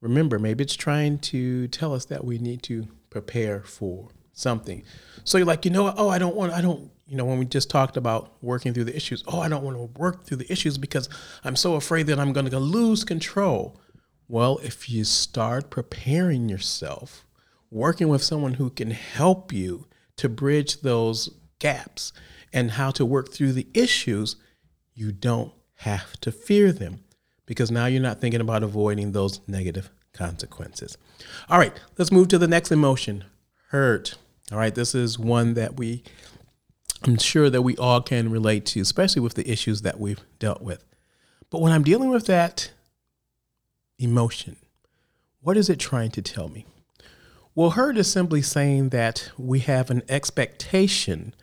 remember 0.00 0.38
maybe 0.38 0.64
it's 0.64 0.74
trying 0.74 1.18
to 1.18 1.68
tell 1.68 1.94
us 1.94 2.06
that 2.06 2.24
we 2.24 2.38
need 2.38 2.62
to 2.64 2.88
prepare 3.10 3.62
for 3.62 4.08
something. 4.32 4.82
So 5.24 5.38
you're 5.38 5.46
like, 5.46 5.64
you 5.64 5.70
know 5.70 5.84
what? 5.84 5.94
Oh, 5.98 6.08
I 6.08 6.18
don't 6.18 6.36
want. 6.36 6.52
I 6.52 6.60
don't. 6.60 6.90
You 7.08 7.16
know, 7.16 7.24
when 7.24 7.38
we 7.38 7.44
just 7.44 7.70
talked 7.70 7.96
about 7.96 8.32
working 8.42 8.74
through 8.74 8.84
the 8.84 8.96
issues. 8.96 9.22
Oh, 9.28 9.40
I 9.40 9.48
don't 9.48 9.62
want 9.62 9.76
to 9.76 10.00
work 10.00 10.24
through 10.24 10.38
the 10.38 10.50
issues 10.50 10.76
because 10.76 11.08
I'm 11.44 11.54
so 11.54 11.74
afraid 11.74 12.08
that 12.08 12.18
I'm 12.18 12.32
going 12.32 12.50
to 12.50 12.58
lose 12.58 13.04
control. 13.04 13.80
Well, 14.28 14.58
if 14.64 14.90
you 14.90 15.04
start 15.04 15.70
preparing 15.70 16.48
yourself, 16.48 17.24
working 17.70 18.08
with 18.08 18.24
someone 18.24 18.54
who 18.54 18.70
can 18.70 18.90
help 18.90 19.52
you 19.52 19.86
to 20.16 20.28
bridge 20.28 20.80
those 20.80 21.30
gaps 21.60 22.12
and 22.56 22.72
how 22.72 22.90
to 22.90 23.04
work 23.04 23.32
through 23.32 23.52
the 23.52 23.68
issues, 23.74 24.36
you 24.94 25.12
don't 25.12 25.52
have 25.80 26.18
to 26.22 26.32
fear 26.32 26.72
them 26.72 27.04
because 27.44 27.70
now 27.70 27.84
you're 27.84 28.00
not 28.00 28.18
thinking 28.18 28.40
about 28.40 28.62
avoiding 28.62 29.12
those 29.12 29.40
negative 29.46 29.90
consequences. 30.14 30.96
All 31.50 31.58
right, 31.58 31.78
let's 31.98 32.10
move 32.10 32.28
to 32.28 32.38
the 32.38 32.48
next 32.48 32.72
emotion 32.72 33.24
hurt. 33.68 34.16
All 34.50 34.56
right, 34.56 34.74
this 34.74 34.94
is 34.94 35.18
one 35.18 35.52
that 35.52 35.76
we, 35.76 36.02
I'm 37.04 37.18
sure 37.18 37.50
that 37.50 37.60
we 37.60 37.76
all 37.76 38.00
can 38.00 38.30
relate 38.30 38.64
to, 38.66 38.80
especially 38.80 39.20
with 39.20 39.34
the 39.34 39.48
issues 39.48 39.82
that 39.82 40.00
we've 40.00 40.24
dealt 40.38 40.62
with. 40.62 40.82
But 41.50 41.60
when 41.60 41.72
I'm 41.72 41.84
dealing 41.84 42.08
with 42.08 42.24
that 42.26 42.70
emotion, 43.98 44.56
what 45.42 45.58
is 45.58 45.68
it 45.68 45.78
trying 45.78 46.10
to 46.12 46.22
tell 46.22 46.48
me? 46.48 46.64
Well, 47.54 47.70
hurt 47.70 47.98
is 47.98 48.10
simply 48.10 48.40
saying 48.40 48.90
that 48.90 49.30
we 49.36 49.58
have 49.60 49.90
an 49.90 50.02
expectation 50.08 51.34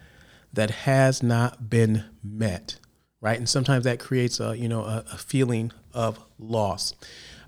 that 0.54 0.70
has 0.70 1.22
not 1.22 1.70
been 1.70 2.06
met 2.24 2.78
right? 3.24 3.38
And 3.38 3.48
sometimes 3.48 3.86
that 3.86 4.00
creates 4.00 4.40
a 4.40 4.56
you 4.56 4.68
know 4.68 4.84
a, 4.84 5.04
a, 5.12 5.18
feeling 5.18 5.72
of 5.94 6.20
loss. 6.38 6.94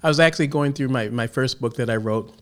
I 0.01 0.07
was 0.07 0.19
actually 0.19 0.47
going 0.47 0.73
through 0.73 0.87
my 0.87 1.09
my 1.09 1.27
first 1.27 1.61
book 1.61 1.75
that 1.75 1.89
I 1.89 1.97
wrote 1.97 2.33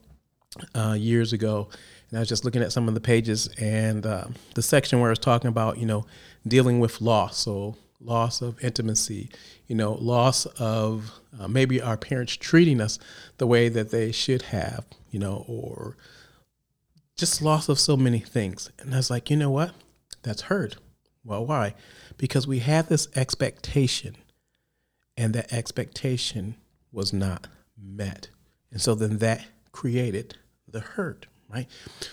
uh, 0.75 0.95
years 0.97 1.33
ago, 1.33 1.67
and 2.09 2.19
I 2.19 2.21
was 2.21 2.29
just 2.29 2.45
looking 2.45 2.61
at 2.61 2.71
some 2.71 2.87
of 2.87 2.93
the 2.93 3.01
pages 3.01 3.47
and 3.57 4.05
uh, 4.05 4.25
the 4.53 4.61
section 4.61 4.99
where 4.99 5.09
I 5.09 5.11
was 5.11 5.19
talking 5.19 5.49
about 5.49 5.79
you 5.79 5.85
know 5.85 6.05
dealing 6.47 6.79
with 6.79 7.01
loss, 7.01 7.39
so 7.39 7.75
loss 7.99 8.41
of 8.41 8.63
intimacy, 8.63 9.29
you 9.67 9.75
know, 9.75 9.93
loss 9.93 10.45
of 10.59 11.11
uh, 11.39 11.47
maybe 11.47 11.81
our 11.81 11.97
parents 11.97 12.35
treating 12.35 12.81
us 12.81 12.99
the 13.37 13.47
way 13.47 13.69
that 13.69 13.91
they 13.91 14.11
should 14.11 14.41
have, 14.41 14.85
you 15.09 15.17
know, 15.17 15.45
or 15.47 15.95
just 17.15 17.41
loss 17.41 17.69
of 17.69 17.79
so 17.79 17.95
many 17.95 18.19
things. 18.19 18.69
And 18.79 18.93
I 18.93 18.97
was 18.97 19.09
like, 19.09 19.29
you 19.29 19.37
know 19.37 19.49
what? 19.49 19.71
That's 20.23 20.43
hurt. 20.43 20.77
Well, 21.23 21.45
why? 21.45 21.75
Because 22.17 22.47
we 22.47 22.59
had 22.59 22.89
this 22.89 23.07
expectation, 23.15 24.17
and 25.15 25.33
that 25.33 25.53
expectation 25.53 26.55
was 26.91 27.13
not 27.13 27.47
met. 27.77 28.29
And 28.71 28.81
so 28.81 28.95
then 28.95 29.19
that 29.19 29.45
created 29.71 30.37
the 30.67 30.79
hurt, 30.79 31.27
right? 31.49 31.67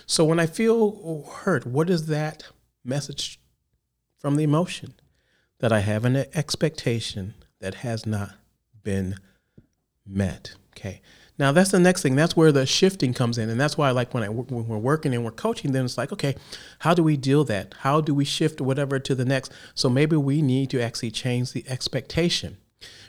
So 0.06 0.24
when 0.24 0.38
I 0.38 0.46
feel 0.46 1.22
hurt, 1.22 1.66
what 1.66 1.90
is 1.90 2.06
that 2.06 2.44
message 2.84 3.40
from 4.18 4.36
the 4.36 4.44
emotion? 4.44 4.94
That 5.58 5.72
I 5.72 5.80
have 5.80 6.04
an 6.04 6.16
expectation 6.34 7.34
that 7.60 7.76
has 7.76 8.06
not 8.06 8.32
been 8.82 9.16
met. 10.06 10.54
Okay. 10.72 11.02
Now 11.40 11.52
that's 11.52 11.70
the 11.70 11.80
next 11.80 12.02
thing. 12.02 12.16
That's 12.16 12.36
where 12.36 12.52
the 12.52 12.66
shifting 12.66 13.14
comes 13.14 13.38
in, 13.38 13.48
and 13.48 13.58
that's 13.58 13.78
why 13.78 13.88
I 13.88 13.92
like 13.92 14.12
when 14.12 14.22
I 14.22 14.28
when 14.28 14.68
we're 14.68 14.76
working 14.76 15.14
and 15.14 15.24
we're 15.24 15.30
coaching. 15.30 15.72
Then 15.72 15.86
it's 15.86 15.96
like, 15.96 16.12
okay, 16.12 16.36
how 16.80 16.92
do 16.92 17.02
we 17.02 17.16
deal 17.16 17.44
that? 17.44 17.74
How 17.78 18.02
do 18.02 18.14
we 18.14 18.26
shift 18.26 18.60
whatever 18.60 18.98
to 18.98 19.14
the 19.14 19.24
next? 19.24 19.50
So 19.74 19.88
maybe 19.88 20.16
we 20.16 20.42
need 20.42 20.68
to 20.68 20.82
actually 20.82 21.12
change 21.12 21.52
the 21.52 21.64
expectation. 21.66 22.58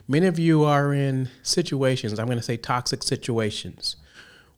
Many 0.08 0.28
of 0.28 0.40
you 0.40 0.64
are 0.64 0.94
in 0.94 1.28
situations. 1.44 2.18
I'm 2.18 2.26
going 2.26 2.38
to 2.38 2.44
say 2.44 2.56
toxic 2.56 3.04
situations, 3.04 3.98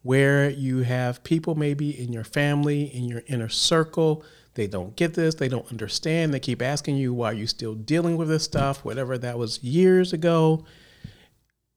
where 0.03 0.51
you 0.51 0.83
have 0.83 1.23
people 1.23 1.55
maybe 1.55 1.99
in 1.99 2.13
your 2.13 2.23
family, 2.23 2.83
in 2.83 3.05
your 3.05 3.23
inner 3.25 3.49
circle. 3.49 4.23
They 4.53 4.67
don't 4.67 4.95
get 4.95 5.15
this. 5.15 5.33
They 5.33 5.47
don't 5.49 5.71
understand. 5.71 6.31
They 6.31 6.39
keep 6.39 6.61
asking 6.61 6.97
you 6.97 7.11
why 7.11 7.31
are 7.31 7.33
you 7.33 7.47
still 7.47 7.73
dealing 7.73 8.17
with 8.17 8.27
this 8.27 8.43
stuff, 8.43 8.85
whatever 8.85 9.17
that 9.17 9.39
was 9.39 9.63
years 9.63 10.13
ago 10.13 10.63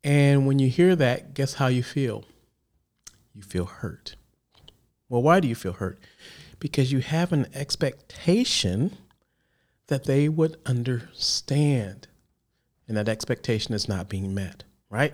and 0.07 0.47
when 0.47 0.61
you 0.61 0.69
hear 0.69 0.95
that, 0.95 1.35
guess 1.35 1.55
how 1.55 1.67
you 1.67 1.83
feel? 1.83 2.25
You 3.35 3.43
feel 3.43 3.65
hurt. 3.65 4.15
Well, 5.09 5.21
why 5.21 5.41
do 5.41 5.49
you 5.49 5.57
feel 5.57 5.73
hurt? 5.73 5.99
Because 6.61 6.93
you 6.93 7.01
have 7.01 7.33
an 7.33 7.49
expectation 7.53 8.97
that 9.89 10.05
they 10.05 10.29
would 10.29 10.59
understand, 10.65 12.07
and 12.87 12.97
that 12.97 13.09
expectation 13.09 13.75
is 13.75 13.89
not 13.89 14.09
being 14.09 14.33
met, 14.33 14.63
right? 14.91 15.13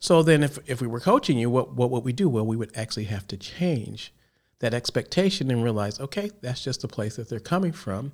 So 0.00 0.24
then, 0.24 0.42
if, 0.42 0.58
if 0.68 0.80
we 0.80 0.88
were 0.88 0.98
coaching 0.98 1.38
you, 1.38 1.48
what, 1.48 1.74
what 1.74 1.90
would 1.90 2.02
we 2.02 2.12
do? 2.12 2.28
Well, 2.28 2.44
we 2.44 2.56
would 2.56 2.76
actually 2.76 3.04
have 3.04 3.28
to 3.28 3.36
change 3.36 4.12
that 4.58 4.74
expectation 4.74 5.52
and 5.52 5.62
realize, 5.62 6.00
okay, 6.00 6.32
that's 6.40 6.64
just 6.64 6.80
the 6.80 6.88
place 6.88 7.14
that 7.14 7.28
they're 7.28 7.38
coming 7.38 7.70
from. 7.70 8.10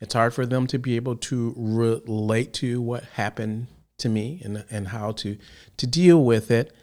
It's 0.00 0.14
hard 0.14 0.34
for 0.34 0.46
them 0.46 0.68
to 0.68 0.78
be 0.78 0.94
able 0.94 1.16
to 1.16 1.52
relate 1.56 2.52
to 2.54 2.80
what 2.80 3.02
happened 3.14 3.66
to 3.98 4.08
me 4.08 4.40
and, 4.44 4.64
and 4.70 4.88
how 4.88 5.12
to 5.12 5.36
to 5.76 5.86
deal 5.86 6.22
with 6.24 6.50
it. 6.50 6.74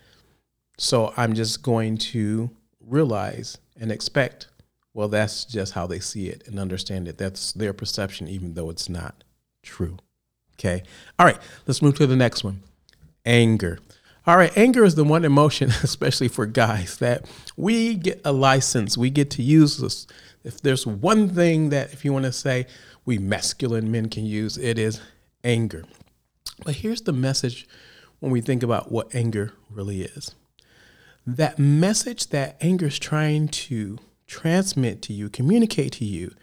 So 0.78 1.14
I'm 1.16 1.34
just 1.34 1.62
going 1.62 1.98
to 1.98 2.50
realize 2.80 3.58
and 3.80 3.92
expect, 3.92 4.48
well, 4.94 5.08
that's 5.08 5.46
just 5.46 5.74
how 5.74 5.88
they 5.88 6.00
see 6.00 6.28
it 6.28 6.48
and 6.48 6.60
understand 6.60 7.08
it. 7.08 7.18
That's 7.18 7.52
their 7.54 7.74
perception, 7.74 8.28
even 8.28 8.56
though 8.56 8.70
it's 8.70 8.90
not 8.90 9.24
true. 9.64 9.98
Okay. 10.56 10.84
All 11.18 11.26
right. 11.26 11.40
Let's 11.66 11.82
move 11.82 11.96
to 11.96 12.08
the 12.08 12.16
next 12.16 12.44
one 12.44 12.62
anger. 13.26 13.80
All 14.28 14.38
right. 14.38 14.56
Anger 14.58 14.84
is 14.84 14.96
the 14.96 15.04
one 15.04 15.26
emotion, 15.26 15.70
especially 15.84 16.28
for 16.28 16.46
guys, 16.46 16.98
that 16.98 17.26
we 17.58 17.96
get 17.96 18.22
a 18.24 18.32
license. 18.32 18.98
We 18.98 19.10
get 19.10 19.30
to 19.32 19.44
use 19.44 19.78
this. 19.78 20.08
If 20.44 20.62
there's 20.62 20.88
one 20.88 21.30
thing 21.30 21.70
that, 21.70 21.94
if 21.94 22.04
you 22.04 22.14
want 22.14 22.26
to 22.26 22.32
say, 22.32 22.66
we 23.06 23.18
masculine 23.18 23.92
men 23.92 24.10
can 24.10 24.26
use, 24.26 24.58
it 24.58 24.78
is 24.78 25.02
anger. 25.44 25.84
But 26.64 26.76
here's 26.76 27.02
the 27.02 27.14
message 27.14 27.68
when 28.20 28.32
we 28.32 28.42
think 28.42 28.64
about 28.64 28.92
what 28.92 29.14
anger 29.16 29.54
really 29.70 30.04
is 30.04 30.36
that 31.26 31.60
message 31.60 32.28
that 32.28 32.58
anger 32.62 32.88
is 32.88 33.00
trying 33.00 33.48
to 33.48 34.00
transmit 34.28 35.02
to 35.04 35.14
you, 35.14 35.30
communicate 35.30 35.94
to 35.94 36.06
you, 36.06 36.34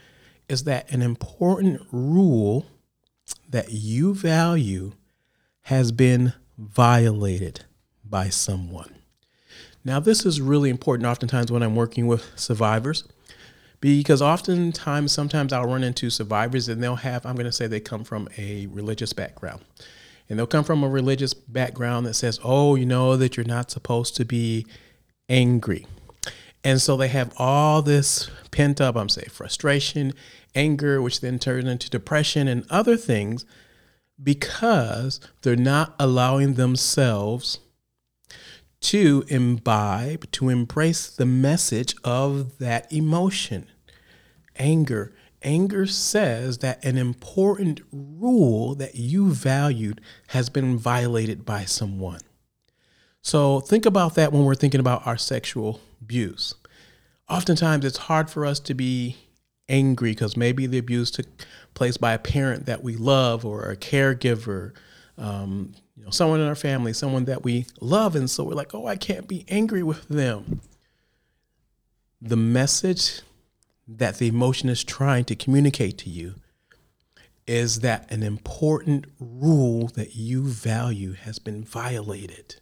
is 0.49 0.65
that 0.65 0.91
an 0.93 1.03
important 1.03 1.83
rule 1.91 2.67
that 3.49 3.73
you 3.73 4.15
value 4.15 4.93
has 5.63 5.93
been 5.93 6.33
violated 6.57 7.65
by 8.05 8.29
someone. 8.29 8.95
Now, 9.85 10.01
this 10.01 10.25
is 10.25 10.41
really 10.41 10.71
important 10.71 11.07
oftentimes 11.07 11.51
when 11.53 11.63
I'm 11.63 11.77
working 11.77 12.07
with 12.07 12.31
survivors 12.37 13.05
because 13.81 14.21
oftentimes, 14.21 15.13
sometimes 15.13 15.53
I'll 15.53 15.67
run 15.67 15.85
into 15.85 16.11
survivors 16.11 16.69
and 16.69 16.83
they'll 16.83 16.97
have, 16.97 17.25
I'm 17.25 17.35
going 17.35 17.47
to 17.47 17.53
say 17.53 17.67
they 17.67 17.81
come 17.81 18.05
from 18.05 18.29
a 18.37 18.67
religious 18.67 19.13
background 19.13 19.63
and 20.29 20.39
they'll 20.39 20.47
come 20.47 20.65
from 20.65 20.83
a 20.83 20.89
religious 20.89 21.35
background 21.35 22.07
that 22.07 22.15
says, 22.15 22.39
oh, 22.45 22.75
you 22.75 22.87
know 22.87 23.17
that 23.17 23.37
you're 23.37 23.47
not 23.47 23.71
supposed 23.71 24.17
to 24.17 24.25
be 24.25 24.67
angry. 25.29 25.87
And 26.65 26.81
so 26.81 26.97
they 26.97 27.09
have 27.09 27.33
all 27.39 27.83
this 27.83 28.31
pent 28.51 28.81
up, 28.81 28.97
I'm 28.97 29.09
saying, 29.09 29.31
frustration, 29.31 30.13
anger, 30.55 31.01
which 31.01 31.21
then 31.21 31.39
turns 31.39 31.69
into 31.69 31.89
depression 31.89 32.49
and 32.49 32.65
other 32.69 32.97
things 32.97 33.45
because 34.23 35.21
they're 35.43 35.57
not 35.57 35.95
allowing 35.99 36.55
themselves 36.55 37.61
to 38.81 39.25
imbibe, 39.29 40.31
to 40.33 40.49
embrace 40.49 41.09
the 41.09 41.27
message 41.27 41.95
of 42.05 42.59
that 42.59 42.93
emotion, 42.93 43.67
anger, 44.57 45.13
anger 45.43 45.87
says 45.87 46.59
that 46.59 46.85
an 46.85 46.97
important 46.97 47.81
rule 47.93 48.75
that 48.75 48.95
you 48.95 49.33
valued 49.33 50.01
has 50.29 50.49
been 50.49 50.79
violated 50.79 51.45
by 51.45 51.65
someone. 51.65 52.21
So 53.23 53.61
think 53.61 53.87
about 53.87 54.15
that 54.15 54.33
when 54.33 54.45
we're 54.45 54.55
thinking 54.55 54.81
about 54.81 55.07
our 55.07 55.17
sexual 55.17 55.81
abuse. 56.01 56.55
Oftentimes, 57.29 57.85
it's 57.85 57.99
hard 57.99 58.31
for 58.31 58.47
us 58.47 58.59
to 58.61 58.75
be 58.75 59.17
angry 59.69 60.13
because 60.13 60.37
maybe 60.37 60.67
the 60.67 60.79
abuse 60.79 61.11
took 61.11 61.27
place 61.75 61.97
by 61.97 62.15
a 62.15 62.19
parent 62.19 62.67
that 62.67 62.83
we 62.83 62.97
love 62.97 63.45
or 63.45 63.71
a 63.71 63.77
caregiver, 63.77 64.73
um, 65.19 65.75
you 65.97 66.05
know, 66.05 66.11
someone 66.11 66.41
in 66.41 66.49
our 66.49 66.55
family, 66.55 66.93
someone 66.93 67.27
that 67.27 67.45
we 67.45 67.67
love, 67.81 68.17
and 68.17 68.31
so 68.31 68.45
we're 68.45 68.55
like, 68.55 68.75
"Oh, 68.75 68.87
I 68.87 68.97
can't 68.97 69.29
be 69.29 69.45
angry 69.49 69.83
with 69.83 70.09
them." 70.09 70.61
The 72.23 72.37
message 72.37 73.21
that 73.89 74.19
the 74.19 74.29
emotion 74.29 74.69
is 74.69 74.85
trying 74.85 75.25
to 75.25 75.35
communicate 75.35 75.97
to 75.99 76.11
you 76.11 76.35
is 77.47 77.81
that 77.81 78.11
an 78.13 78.23
important 78.23 79.07
rule 79.19 79.89
that 79.95 80.15
you 80.15 80.45
value 80.45 81.15
has 81.15 81.39
been 81.39 81.65
violated. 81.65 82.57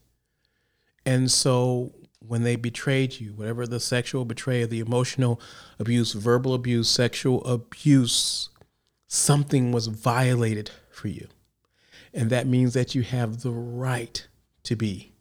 And 1.05 1.29
so 1.29 1.93
when 2.21 2.45
they 2.45 2.55
betrayed 2.55 3.21
you, 3.21 3.33
whatever 3.35 3.67
the 3.67 3.81
sexual 3.81 4.25
betrayal, 4.25 4.69
the 4.69 4.79
emotional 4.79 5.41
abuse, 5.81 6.13
verbal 6.13 6.55
abuse, 6.55 6.89
sexual 6.89 7.45
abuse, 7.45 8.49
something 9.09 9.73
was 9.73 9.89
violated 9.89 10.71
for 10.91 11.09
you. 11.09 11.27
And 12.15 12.31
that 12.31 12.47
means 12.47 12.73
that 12.75 12.95
you 12.95 13.03
have 13.03 13.43
the 13.43 13.51
right 13.51 14.27
to 14.63 14.77
be 14.77 15.13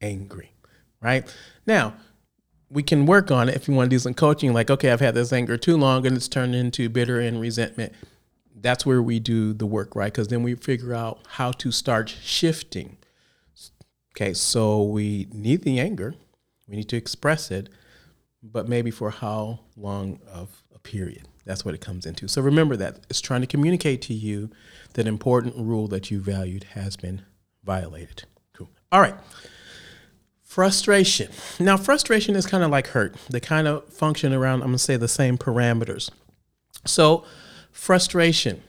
angry, 0.00 0.52
right? 1.00 1.32
Now, 1.64 1.94
we 2.72 2.82
can 2.82 3.04
work 3.06 3.30
on 3.30 3.48
it 3.48 3.54
if 3.54 3.68
you 3.68 3.74
want 3.74 3.90
to 3.90 3.94
do 3.94 3.98
some 3.98 4.14
coaching, 4.14 4.52
like, 4.52 4.70
okay, 4.70 4.90
I've 4.90 5.00
had 5.00 5.14
this 5.14 5.32
anger 5.32 5.56
too 5.56 5.76
long 5.76 6.06
and 6.06 6.16
it's 6.16 6.28
turned 6.28 6.54
into 6.54 6.88
bitter 6.88 7.20
and 7.20 7.40
resentment. 7.40 7.92
That's 8.54 8.86
where 8.86 9.02
we 9.02 9.20
do 9.20 9.52
the 9.52 9.66
work, 9.66 9.94
right? 9.94 10.12
Because 10.12 10.28
then 10.28 10.42
we 10.42 10.54
figure 10.54 10.94
out 10.94 11.20
how 11.28 11.52
to 11.52 11.70
start 11.70 12.08
shifting. 12.08 12.96
Okay, 14.16 14.32
so 14.34 14.82
we 14.82 15.26
need 15.32 15.62
the 15.62 15.80
anger, 15.80 16.14
we 16.68 16.76
need 16.76 16.88
to 16.90 16.96
express 16.96 17.50
it, 17.50 17.68
but 18.42 18.68
maybe 18.68 18.90
for 18.90 19.10
how 19.10 19.60
long 19.76 20.20
of 20.30 20.62
a 20.74 20.78
period? 20.78 21.28
That's 21.44 21.64
what 21.64 21.74
it 21.74 21.80
comes 21.80 22.06
into. 22.06 22.28
So 22.28 22.40
remember 22.40 22.76
that 22.76 23.00
it's 23.10 23.20
trying 23.20 23.40
to 23.40 23.46
communicate 23.46 24.02
to 24.02 24.14
you 24.14 24.50
that 24.94 25.06
important 25.06 25.56
rule 25.56 25.88
that 25.88 26.10
you 26.10 26.20
valued 26.20 26.64
has 26.74 26.96
been 26.96 27.22
violated. 27.64 28.24
Cool. 28.54 28.70
All 28.90 29.00
right. 29.00 29.14
Frustration. 30.52 31.30
Now, 31.58 31.78
frustration 31.78 32.36
is 32.36 32.44
kind 32.44 32.62
of 32.62 32.70
like 32.70 32.88
hurt. 32.88 33.16
They 33.30 33.40
kind 33.40 33.66
of 33.66 33.88
function 33.88 34.34
around, 34.34 34.56
I'm 34.56 34.66
going 34.68 34.72
to 34.72 34.78
say, 34.78 34.98
the 34.98 35.08
same 35.08 35.38
parameters. 35.38 36.10
So, 36.84 37.24
frustration. 37.70 38.62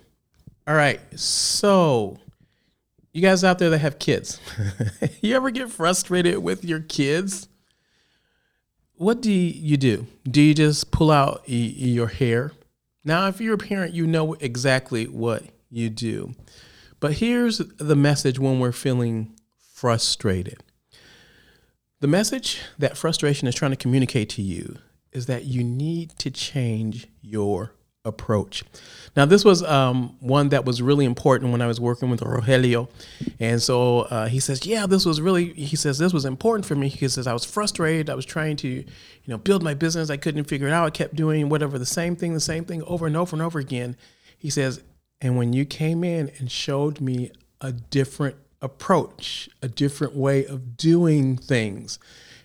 All 0.66 0.76
right. 0.76 1.02
So, 1.20 2.20
you 3.12 3.22
guys 3.22 3.44
out 3.44 3.60
there 3.60 3.70
that 3.70 3.80
have 3.80 4.00
kids, 4.00 4.40
you 5.22 5.36
ever 5.36 5.52
get 5.52 5.70
frustrated 5.70 6.38
with 6.38 6.64
your 6.64 6.80
kids? 6.80 7.50
What 8.94 9.20
do 9.20 9.30
you 9.34 9.76
do? 9.76 10.08
Do 10.24 10.42
you 10.42 10.54
just 10.54 10.90
pull 10.90 11.12
out 11.12 11.44
your 11.48 12.08
hair? 12.08 12.54
Now, 13.04 13.28
if 13.28 13.42
you're 13.42 13.56
a 13.56 13.58
parent, 13.58 13.94
you 13.94 14.08
know 14.08 14.36
exactly 14.36 15.04
what 15.04 15.44
you 15.70 15.90
do. 15.90 16.34
But 17.02 17.16
here's 17.16 17.58
the 17.58 17.98
message 17.98 18.40
when 18.40 18.62
we're 18.62 18.72
feeling 18.72 19.34
frustrated 19.74 20.64
the 22.04 22.08
message 22.10 22.60
that 22.78 22.98
frustration 22.98 23.48
is 23.48 23.56
trying 23.56 23.72
to 23.72 23.78
communicate 23.78 24.28
to 24.28 24.42
you 24.42 24.78
is 25.14 25.28
that 25.28 25.46
you 25.46 25.64
need 25.64 26.10
to 26.20 26.30
change 26.30 27.08
your 27.22 27.72
approach. 28.04 28.66
Now, 29.16 29.24
this 29.26 29.46
was 29.46 29.64
um, 29.64 30.18
one 30.20 30.50
that 30.50 30.66
was 30.66 30.82
really 30.82 31.06
important 31.06 31.54
when 31.54 31.62
I 31.62 31.68
was 31.68 31.80
working 31.80 32.10
with 32.10 32.20
Rogelio. 32.20 32.90
And 33.40 33.62
so 33.62 34.00
uh, 34.02 34.28
he 34.28 34.42
says, 34.42 34.66
Yeah, 34.66 34.86
this 34.86 35.06
was 35.06 35.22
really, 35.22 35.54
he 35.54 35.78
says, 35.78 35.98
this 35.98 36.12
was 36.12 36.26
important 36.26 36.66
for 36.66 36.76
me. 36.76 36.90
He 36.90 37.08
says, 37.08 37.26
I 37.26 37.32
was 37.32 37.46
frustrated. 37.46 38.10
I 38.10 38.16
was 38.16 38.26
trying 38.26 38.58
to, 38.58 38.68
you 38.68 38.86
know, 39.26 39.38
build 39.38 39.64
my 39.64 39.74
business. 39.74 40.10
I 40.10 40.18
couldn't 40.18 40.44
figure 40.44 40.68
it 40.68 40.74
out. 40.74 40.86
I 40.86 40.90
kept 40.90 41.16
doing 41.16 41.48
whatever, 41.48 41.80
the 41.80 41.86
same 41.86 42.18
thing, 42.18 42.34
the 42.34 42.42
same 42.42 42.66
thing 42.66 42.84
over 42.84 43.08
and 43.08 43.16
over 43.16 43.34
and 43.34 43.42
over 43.42 43.60
again. 43.60 43.96
He 44.38 44.50
says, 44.50 44.82
And 45.22 45.38
when 45.38 45.54
you 45.54 45.64
came 45.64 46.04
in 46.04 46.34
and 46.38 46.52
showed 46.52 47.00
me 47.00 47.32
a 47.62 47.72
different 47.72 48.36
approach, 48.64 49.50
a 49.62 49.68
different 49.68 50.16
way 50.16 50.46
of 50.46 50.78
doing 50.78 51.38
things. 51.38 52.00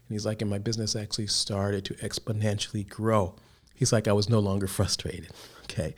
And 0.09 0.15
he's 0.15 0.27
like, 0.27 0.43
and 0.43 0.51
my 0.51 0.59
business 0.59 0.97
actually 0.97 1.29
started 1.29 1.85
to 1.87 1.95
exponentially 1.95 2.87
grow. 2.87 3.35
He's 3.75 3.93
like, 3.93 4.09
I 4.09 4.13
was 4.13 4.29
no 4.29 4.41
longer 4.41 4.67
frustrated. 4.79 5.31
Okay. 5.65 5.95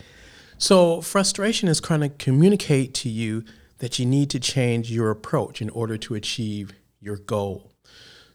So 0.59 1.01
frustration 1.01 1.69
is 1.69 1.81
trying 1.81 2.01
to 2.01 2.11
communicate 2.11 2.93
to 2.95 3.09
you 3.09 3.45
that 3.79 3.99
you 3.99 4.05
need 4.05 4.29
to 4.31 4.39
change 4.39 4.93
your 4.93 5.11
approach 5.11 5.63
in 5.63 5.71
order 5.71 5.97
to 5.97 6.15
achieve 6.15 6.73
your 7.01 7.17
goal. 7.17 7.73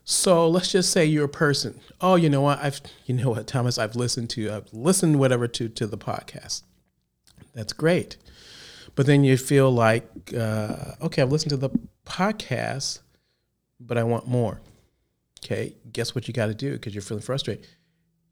So 0.03 0.47
let's 0.47 0.71
just 0.71 0.91
say 0.91 1.05
you're 1.05 1.25
a 1.25 1.29
person. 1.29 1.79
Oh, 2.01 2.15
you 2.15 2.29
know 2.29 2.41
what? 2.41 2.59
I've 2.63 2.81
you 3.05 3.15
know 3.15 3.31
what, 3.31 3.47
Thomas, 3.47 3.77
I've 3.77 3.95
listened 3.95 4.29
to 4.31 4.51
I've 4.51 4.73
listened 4.73 5.19
whatever 5.19 5.47
to 5.47 5.69
to 5.69 5.87
the 5.87 5.97
podcast. 5.97 6.63
That's 7.53 7.73
great. 7.73 8.17
But 8.95 9.05
then 9.05 9.23
you 9.23 9.37
feel 9.37 9.71
like, 9.71 10.33
uh, 10.35 10.93
okay, 11.01 11.21
I've 11.21 11.31
listened 11.31 11.49
to 11.51 11.57
the 11.57 11.69
podcast, 12.05 12.99
but 13.79 13.97
I 13.97 14.03
want 14.03 14.27
more. 14.27 14.61
Okay, 15.43 15.75
guess 15.91 16.15
what 16.15 16.27
you 16.27 16.33
got 16.33 16.47
to 16.47 16.53
do 16.53 16.71
because 16.73 16.95
you're 16.95 17.01
feeling 17.01 17.21
frustrated? 17.21 17.67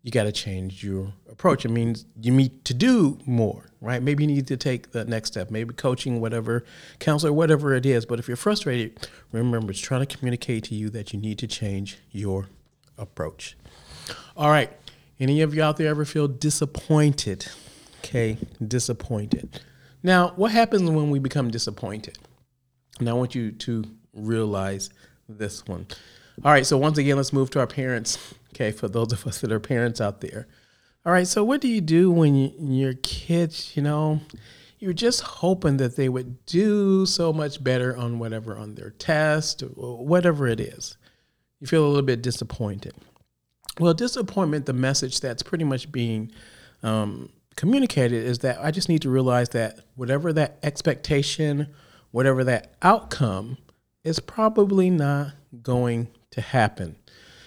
You 0.01 0.11
got 0.11 0.23
to 0.23 0.31
change 0.31 0.83
your 0.83 1.13
approach. 1.29 1.63
It 1.63 1.69
means 1.69 2.05
you 2.21 2.31
need 2.33 2.65
to 2.65 2.73
do 2.73 3.19
more, 3.25 3.69
right? 3.79 4.01
Maybe 4.01 4.23
you 4.23 4.27
need 4.27 4.47
to 4.47 4.57
take 4.57 4.91
the 4.91 5.05
next 5.05 5.29
step, 5.29 5.51
maybe 5.51 5.73
coaching, 5.73 6.19
whatever, 6.19 6.65
counselor, 6.99 7.31
whatever 7.31 7.73
it 7.73 7.85
is. 7.85 8.05
But 8.05 8.19
if 8.19 8.27
you're 8.27 8.35
frustrated, 8.35 9.07
remember 9.31 9.71
it's 9.71 9.79
trying 9.79 10.05
to 10.05 10.17
communicate 10.17 10.65
to 10.65 10.75
you 10.75 10.89
that 10.89 11.13
you 11.13 11.19
need 11.19 11.39
to 11.39 11.47
change 11.47 11.99
your 12.11 12.47
approach. 12.97 13.55
All 14.35 14.49
right. 14.49 14.71
Any 15.19 15.41
of 15.41 15.53
you 15.53 15.63
out 15.63 15.77
there 15.77 15.89
ever 15.89 16.03
feel 16.03 16.27
disappointed? 16.27 17.47
Okay, 17.99 18.37
disappointed. 18.65 19.61
Now, 20.03 20.33
what 20.35 20.51
happens 20.51 20.89
when 20.89 21.09
we 21.09 21.19
become 21.19 21.49
disappointed? 21.49 22.17
And 22.99 23.09
I 23.09 23.13
want 23.13 23.33
you 23.33 23.51
to 23.51 23.85
realize 24.13 24.89
this 25.27 25.65
one. 25.65 25.87
All 26.43 26.51
right, 26.51 26.65
so 26.65 26.77
once 26.77 26.97
again, 26.97 27.17
let's 27.17 27.33
move 27.33 27.49
to 27.51 27.59
our 27.59 27.67
parents. 27.67 28.33
Okay, 28.53 28.71
for 28.71 28.87
those 28.87 29.13
of 29.13 29.25
us 29.25 29.39
that 29.41 29.51
are 29.51 29.59
parents 29.59 30.01
out 30.01 30.21
there. 30.21 30.47
All 31.05 31.13
right, 31.13 31.27
so 31.27 31.43
what 31.43 31.61
do 31.61 31.67
you 31.67 31.81
do 31.81 32.11
when 32.11 32.35
you, 32.35 32.51
your 32.59 32.93
kids, 32.93 33.75
you 33.75 33.81
know, 33.81 34.19
you're 34.79 34.93
just 34.93 35.21
hoping 35.21 35.77
that 35.77 35.95
they 35.95 36.09
would 36.09 36.45
do 36.45 37.05
so 37.05 37.31
much 37.31 37.63
better 37.63 37.95
on 37.95 38.19
whatever, 38.19 38.57
on 38.57 38.75
their 38.75 38.91
test, 38.91 39.63
or 39.63 40.05
whatever 40.05 40.47
it 40.47 40.59
is? 40.59 40.97
You 41.59 41.67
feel 41.67 41.85
a 41.85 41.87
little 41.87 42.01
bit 42.01 42.21
disappointed. 42.21 42.93
Well, 43.79 43.93
disappointment, 43.93 44.65
the 44.65 44.73
message 44.73 45.19
that's 45.19 45.43
pretty 45.43 45.63
much 45.63 45.91
being 45.91 46.31
um, 46.83 47.29
communicated 47.55 48.23
is 48.23 48.39
that 48.39 48.63
I 48.63 48.71
just 48.71 48.89
need 48.89 49.01
to 49.03 49.09
realize 49.09 49.49
that 49.49 49.79
whatever 49.95 50.33
that 50.33 50.57
expectation, 50.63 51.67
whatever 52.11 52.43
that 52.43 52.75
outcome 52.81 53.57
is 54.03 54.19
probably 54.19 54.89
not 54.89 55.33
going 55.61 56.09
to 56.31 56.41
happen. 56.41 56.95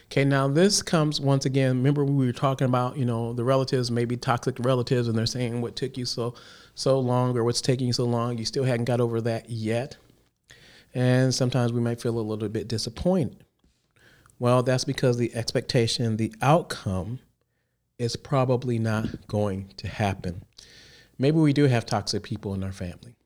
Okay, 0.06 0.24
now 0.24 0.46
this 0.46 0.82
comes 0.82 1.20
once 1.20 1.44
again. 1.44 1.78
Remember 1.78 2.04
we 2.04 2.26
were 2.26 2.32
talking 2.32 2.66
about, 2.66 2.96
you 2.96 3.04
know, 3.04 3.32
the 3.32 3.42
relatives, 3.44 3.90
maybe 3.90 4.16
toxic 4.16 4.56
relatives, 4.60 5.08
and 5.08 5.18
they're 5.18 5.26
saying 5.26 5.60
what 5.60 5.74
took 5.74 5.96
you 5.96 6.04
so 6.04 6.34
so 6.76 7.00
long 7.00 7.36
or 7.36 7.42
what's 7.42 7.60
taking 7.60 7.88
you 7.88 7.92
so 7.92 8.04
long. 8.04 8.38
You 8.38 8.44
still 8.44 8.64
hadn't 8.64 8.84
got 8.84 9.00
over 9.00 9.20
that 9.22 9.50
yet. 9.50 9.96
And 10.94 11.34
sometimes 11.34 11.72
we 11.72 11.80
might 11.80 12.00
feel 12.00 12.18
a 12.18 12.20
little 12.20 12.48
bit 12.48 12.68
disappointed. 12.68 13.44
Well, 14.38 14.62
that's 14.62 14.84
because 14.84 15.16
the 15.16 15.34
expectation, 15.34 16.18
the 16.18 16.34
outcome 16.42 17.18
is 17.98 18.16
probably 18.16 18.78
not 18.78 19.26
going 19.26 19.72
to 19.78 19.88
happen. 19.88 20.44
Maybe 21.18 21.38
we 21.38 21.52
do 21.52 21.64
have 21.64 21.86
toxic 21.86 22.22
people 22.22 22.54
in 22.54 22.62
our 22.62 22.72
family. 22.72 23.16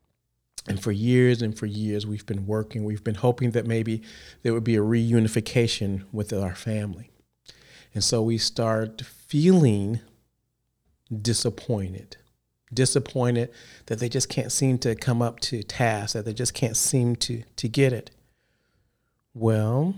And 0.68 0.80
for 0.80 0.92
years 0.92 1.42
and 1.42 1.58
for 1.58 1.66
years, 1.66 2.06
we've 2.06 2.26
been 2.26 2.46
working, 2.46 2.84
we've 2.84 3.02
been 3.02 3.16
hoping 3.16 3.52
that 3.52 3.66
maybe 3.66 4.02
there 4.42 4.52
would 4.52 4.64
be 4.64 4.76
a 4.76 4.80
reunification 4.80 6.04
with 6.12 6.32
our 6.32 6.54
family. 6.54 7.10
And 7.94 8.04
so 8.04 8.22
we 8.22 8.38
start 8.38 9.02
feeling 9.02 10.00
disappointed. 11.10 12.18
Disappointed 12.72 13.50
that 13.86 13.98
they 13.98 14.08
just 14.08 14.28
can't 14.28 14.52
seem 14.52 14.78
to 14.78 14.94
come 14.94 15.20
up 15.22 15.40
to 15.40 15.62
task, 15.62 16.12
that 16.12 16.24
they 16.24 16.34
just 16.34 16.54
can't 16.54 16.76
seem 16.76 17.16
to, 17.16 17.42
to 17.56 17.68
get 17.68 17.92
it. 17.92 18.12
Well, 19.34 19.94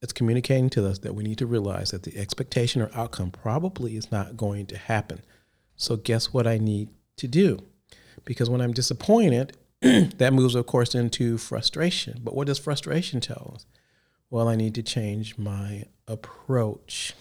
it's 0.00 0.12
communicating 0.12 0.70
to 0.70 0.86
us 0.86 1.00
that 1.00 1.14
we 1.14 1.24
need 1.24 1.38
to 1.38 1.46
realize 1.46 1.90
that 1.90 2.04
the 2.04 2.16
expectation 2.16 2.80
or 2.80 2.90
outcome 2.94 3.30
probably 3.30 3.96
is 3.96 4.12
not 4.12 4.36
going 4.36 4.66
to 4.66 4.78
happen. 4.78 5.22
So, 5.76 5.96
guess 5.96 6.32
what 6.32 6.46
I 6.46 6.58
need 6.58 6.88
to 7.16 7.28
do? 7.28 7.58
Because 8.24 8.50
when 8.50 8.60
I'm 8.60 8.72
disappointed, 8.72 9.56
that 9.80 10.32
moves, 10.32 10.54
of 10.54 10.66
course, 10.66 10.94
into 10.94 11.38
frustration. 11.38 12.20
But 12.22 12.34
what 12.34 12.46
does 12.46 12.58
frustration 12.58 13.20
tell 13.20 13.52
us? 13.54 13.66
Well, 14.30 14.48
I 14.48 14.56
need 14.56 14.74
to 14.74 14.82
change 14.82 15.38
my 15.38 15.84
approach. 16.06 17.14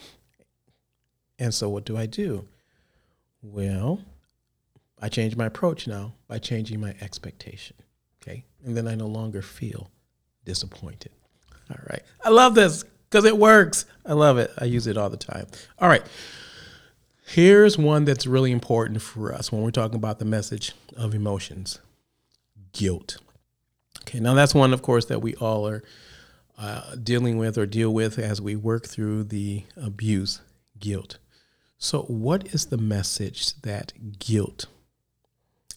And 1.40 1.54
so, 1.54 1.70
what 1.70 1.86
do 1.86 1.98
I 1.98 2.06
do? 2.06 2.48
Well, 3.42 4.02
I 5.00 5.10
change 5.10 5.36
my 5.36 5.46
approach 5.46 5.88
now 5.88 6.14
by 6.28 6.40
changing 6.40 6.80
my 6.80 6.96
expectation. 7.02 7.78
Okay. 8.22 8.46
And 8.66 8.76
then 8.76 8.88
I 8.88 8.96
no 8.96 9.08
longer 9.08 9.42
feel 9.42 9.92
disappointed. 10.44 11.12
All 11.70 11.78
right. 11.90 12.04
I 12.24 12.30
love 12.30 12.56
this 12.56 12.84
because 13.10 13.26
it 13.26 13.38
works. 13.38 13.86
I 14.06 14.14
love 14.14 14.38
it. 14.38 14.52
I 14.58 14.66
use 14.66 14.88
it 14.88 14.98
all 14.98 15.10
the 15.10 15.18
time. 15.18 15.48
All 15.80 15.90
right. 15.90 16.04
Here's 17.26 17.78
one 17.78 18.06
that's 18.06 18.26
really 18.26 18.52
important 18.52 19.02
for 19.02 19.34
us 19.34 19.52
when 19.52 19.62
we're 19.62 19.72
talking 19.72 19.98
about 19.98 20.20
the 20.20 20.26
message 20.26 20.74
of 20.96 21.14
emotions 21.14 21.80
guilt. 22.72 23.18
Okay, 24.02 24.20
now 24.22 24.34
that's 24.34 24.56
one, 24.56 24.74
of 24.74 24.82
course, 24.82 25.06
that 25.06 25.22
we 25.22 25.36
all 25.36 25.68
are 25.68 25.84
uh, 26.58 26.96
dealing 26.96 27.38
with 27.38 27.58
or 27.58 27.66
deal 27.66 27.94
with 27.94 28.18
as 28.18 28.42
we 28.42 28.56
work 28.56 28.88
through 28.88 29.26
the 29.26 29.64
abuse 29.76 30.42
guilt. 30.80 31.18
So, 31.78 32.04
what 32.04 32.48
is 32.54 32.68
the 32.68 32.78
message 32.78 33.60
that 33.62 34.20
guilt 34.20 34.68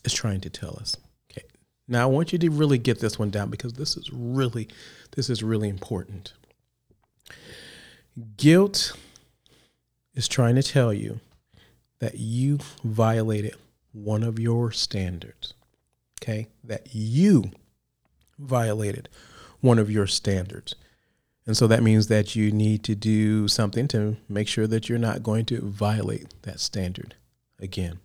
is 0.04 0.14
trying 0.14 0.40
to 0.42 0.50
tell 0.50 0.76
us? 0.80 0.96
Now 1.90 2.04
I 2.04 2.06
want 2.06 2.32
you 2.32 2.38
to 2.38 2.50
really 2.50 2.78
get 2.78 3.00
this 3.00 3.18
one 3.18 3.30
down 3.30 3.50
because 3.50 3.72
this 3.72 3.96
is 3.96 4.10
really, 4.12 4.68
this 5.16 5.28
is 5.28 5.42
really 5.42 5.68
important. 5.68 6.32
Guilt 8.36 8.96
is 10.14 10.28
trying 10.28 10.54
to 10.54 10.62
tell 10.62 10.92
you 10.94 11.18
that 11.98 12.18
you 12.18 12.60
violated 12.84 13.56
one 13.92 14.22
of 14.22 14.38
your 14.38 14.70
standards. 14.70 15.54
Okay? 16.22 16.46
That 16.62 16.94
you 16.94 17.50
violated 18.38 19.08
one 19.60 19.80
of 19.80 19.90
your 19.90 20.06
standards. 20.06 20.76
And 21.44 21.56
so 21.56 21.66
that 21.66 21.82
means 21.82 22.06
that 22.06 22.36
you 22.36 22.52
need 22.52 22.84
to 22.84 22.94
do 22.94 23.48
something 23.48 23.88
to 23.88 24.16
make 24.28 24.46
sure 24.46 24.68
that 24.68 24.88
you're 24.88 24.98
not 24.98 25.24
going 25.24 25.44
to 25.46 25.60
violate 25.60 26.32
that 26.42 26.60
standard 26.60 27.16
again. 27.58 27.98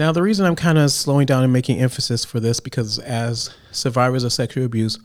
Now, 0.00 0.12
the 0.12 0.22
reason 0.22 0.46
I'm 0.46 0.56
kind 0.56 0.78
of 0.78 0.90
slowing 0.90 1.26
down 1.26 1.44
and 1.44 1.52
making 1.52 1.78
emphasis 1.78 2.24
for 2.24 2.40
this 2.40 2.58
because 2.58 2.98
as 3.00 3.50
survivors 3.70 4.24
of 4.24 4.32
sexual 4.32 4.64
abuse, 4.64 4.98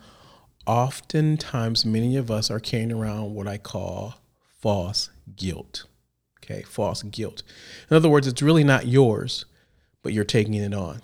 oftentimes 0.66 1.86
many 1.86 2.16
of 2.16 2.32
us 2.32 2.50
are 2.50 2.62
carrying 2.62 2.94
around 2.94 3.36
what 3.36 3.46
I 3.46 3.58
call 3.58 4.16
false 4.62 5.10
guilt. 5.36 5.84
Okay, 6.42 6.62
false 6.62 7.04
guilt. 7.04 7.44
In 7.92 7.98
other 7.98 8.08
words, 8.08 8.26
it's 8.26 8.42
really 8.42 8.64
not 8.64 8.88
yours, 8.88 9.44
but 10.02 10.14
you're 10.14 10.24
taking 10.24 10.54
it 10.54 10.74
on. 10.74 11.02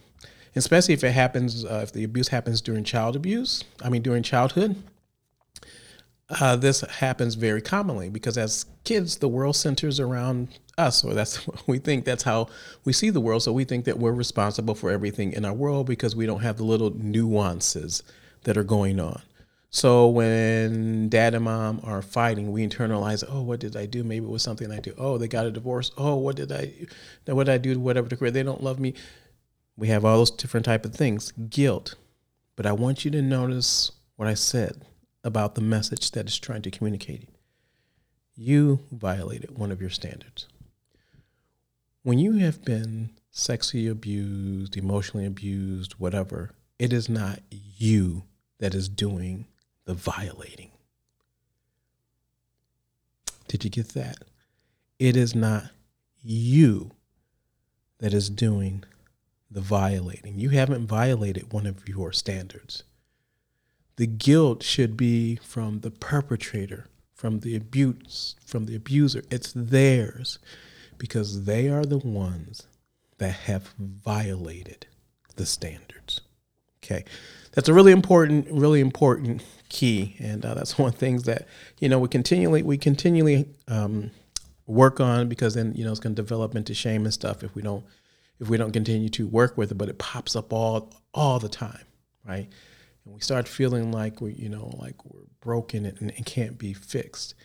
Especially 0.56 0.94
if 0.94 1.04
it 1.04 1.12
happens, 1.12 1.66
uh, 1.66 1.82
if 1.84 1.92
the 1.92 2.06
abuse 2.06 2.30
happens 2.30 2.62
during 2.62 2.86
child 2.86 3.18
abuse, 3.18 3.66
I 3.84 3.90
mean, 3.90 4.04
during 4.04 4.24
childhood, 4.24 4.82
uh, 6.40 6.56
this 6.56 6.82
happens 6.82 7.36
very 7.36 7.62
commonly 7.62 8.10
because 8.10 8.38
as 8.38 8.66
kids, 8.84 9.18
the 9.18 9.28
world 9.28 9.56
centers 9.56 10.00
around 10.00 10.48
us, 10.78 11.04
or 11.04 11.14
that's 11.14 11.46
we 11.68 11.78
think. 11.78 12.06
That's 12.06 12.24
how 12.24 12.48
we 12.86 12.94
see 12.94 13.10
the 13.10 13.20
world. 13.20 13.44
So 13.44 13.52
we 13.52 13.66
think 13.66 13.86
that 13.86 14.00
we're 14.00 14.14
responsible 14.14 14.76
for 14.76 14.90
everything 14.90 15.34
in 15.34 15.46
our 15.46 15.54
world 15.54 15.88
because 15.88 16.16
we 16.16 16.26
don't 16.26 16.42
have 16.42 16.58
the 16.58 16.64
little 16.64 16.92
nuances 16.92 18.04
that 18.44 18.58
are 18.58 18.64
going 18.64 19.00
on. 19.00 19.22
So 19.74 20.08
when 20.10 21.08
dad 21.08 21.34
and 21.34 21.46
mom 21.46 21.80
are 21.84 22.02
fighting, 22.02 22.52
we 22.52 22.68
internalize, 22.68 23.24
oh, 23.30 23.42
what 23.42 23.62
did 23.62 23.78
I 23.78 23.86
do? 23.86 24.04
Maybe 24.04 24.26
it 24.26 24.32
was 24.32 24.44
something 24.44 24.70
I 24.70 24.80
do. 24.80 24.94
Oh, 24.98 25.18
they 25.18 25.30
got 25.30 25.46
a 25.46 25.52
divorce. 25.52 25.92
Oh, 25.98 26.16
what 26.18 26.36
did 26.36 26.52
I, 26.52 26.74
what 27.26 27.46
did 27.46 27.54
I 27.54 27.58
do? 27.58 27.80
Whatever 27.80 28.10
the 28.10 28.18
career, 28.18 28.32
they 28.32 28.44
don't 28.44 28.62
love 28.62 28.82
me. 28.82 28.96
We 29.78 29.88
have 29.88 30.04
all 30.04 30.18
those 30.18 30.32
different 30.32 30.66
type 30.66 30.84
of 30.84 30.94
things. 30.94 31.32
Guilt. 31.50 31.96
But 32.58 32.66
I 32.66 32.74
want 32.74 33.06
you 33.06 33.12
to 33.12 33.22
notice 33.22 33.94
what 34.18 34.28
I 34.28 34.34
said 34.34 34.86
about 35.24 35.56
the 35.56 35.62
message 35.62 36.12
that 36.12 36.28
is 36.28 36.40
trying 36.40 36.62
to 36.64 36.72
communicate. 36.72 37.30
You 38.36 38.80
violated 38.92 39.58
one 39.58 39.72
of 39.72 39.82
your 39.82 39.90
standards. 39.90 40.48
When 42.04 42.18
you 42.18 42.34
have 42.34 42.66
been 42.66 43.12
sexually 43.30 43.88
abused, 43.88 44.76
emotionally 44.76 45.26
abused, 45.26 45.94
whatever, 45.94 46.52
it 46.80 46.92
is 46.92 47.08
not 47.08 47.40
you 47.52 48.24
that 48.60 48.74
is 48.74 48.90
doing 48.90 49.46
the 49.86 49.94
violating. 49.94 50.72
Did 53.48 53.64
you 53.64 53.70
get 53.70 53.90
that? 53.90 54.18
It 54.98 55.16
is 55.16 55.36
not 55.36 55.66
you 56.24 56.92
that 58.00 58.14
is 58.14 58.30
doing 58.30 58.84
the 59.50 59.62
violating. 59.62 60.40
You 60.40 60.50
haven't 60.50 60.88
violated 60.88 61.52
one 61.52 61.68
of 61.68 61.88
your 61.88 62.12
standards. 62.12 62.84
The 64.02 64.08
guilt 64.08 64.64
should 64.64 64.98
be 64.98 65.36
from 65.44 65.82
the 65.82 65.92
perpetrator, 65.92 66.88
from 67.14 67.42
the 67.42 67.56
abuse, 67.56 68.34
from 68.44 68.66
the 68.66 68.76
abuser. 68.76 69.22
It's 69.30 69.54
theirs 69.56 70.40
because 70.98 71.46
they 71.46 71.70
are 71.70 71.86
the 71.86 72.00
ones 72.00 72.66
that 73.20 73.32
have 73.32 73.76
violated 73.78 74.88
the 75.36 75.46
standards. 75.46 76.22
Okay. 76.84 77.06
That's 77.52 77.70
a 77.70 77.76
really 77.76 77.92
important, 77.92 78.48
really 78.50 78.80
important 78.80 79.44
key, 79.70 80.16
and 80.18 80.44
uh, 80.44 80.56
that's 80.56 80.76
one 80.80 80.88
of 80.88 80.94
the 80.96 81.00
things 81.00 81.26
that 81.26 81.46
you 81.78 81.88
know 81.88 82.00
we 82.00 82.08
continually 82.08 82.64
we 82.64 82.80
continually 82.80 83.50
um, 83.68 84.10
work 84.66 85.00
on 85.00 85.30
because 85.30 85.54
then 85.54 85.76
you 85.76 85.86
know 85.86 85.92
it's 85.92 86.00
going 86.00 86.16
to 86.16 86.20
develop 86.20 86.56
into 86.56 86.74
shame 86.74 87.04
and 87.04 87.14
stuff 87.14 87.44
if 87.44 87.54
we 87.54 87.62
don't 87.62 87.86
if 88.40 88.50
we 88.50 88.58
don't 88.58 88.72
continue 88.72 89.10
to 89.10 89.28
work 89.28 89.60
with 89.60 89.70
it. 89.70 89.76
But 89.76 89.90
it 89.90 90.00
pops 90.00 90.36
up 90.36 90.52
all 90.52 90.92
all 91.14 91.38
the 91.38 91.50
time, 91.50 91.86
right? 92.28 92.50
And 93.06 93.14
we 93.14 93.22
start 93.22 93.48
feeling 93.48 93.92
like 93.92 94.22
we 94.22 94.34
you 94.34 94.50
know 94.50 94.76
like 94.80 95.04
we're 95.06 95.22
broken 95.40 95.86
and, 95.86 96.00
and 96.00 96.26
can't 96.26 96.58
be 96.58 96.74
fixed. 96.74 97.36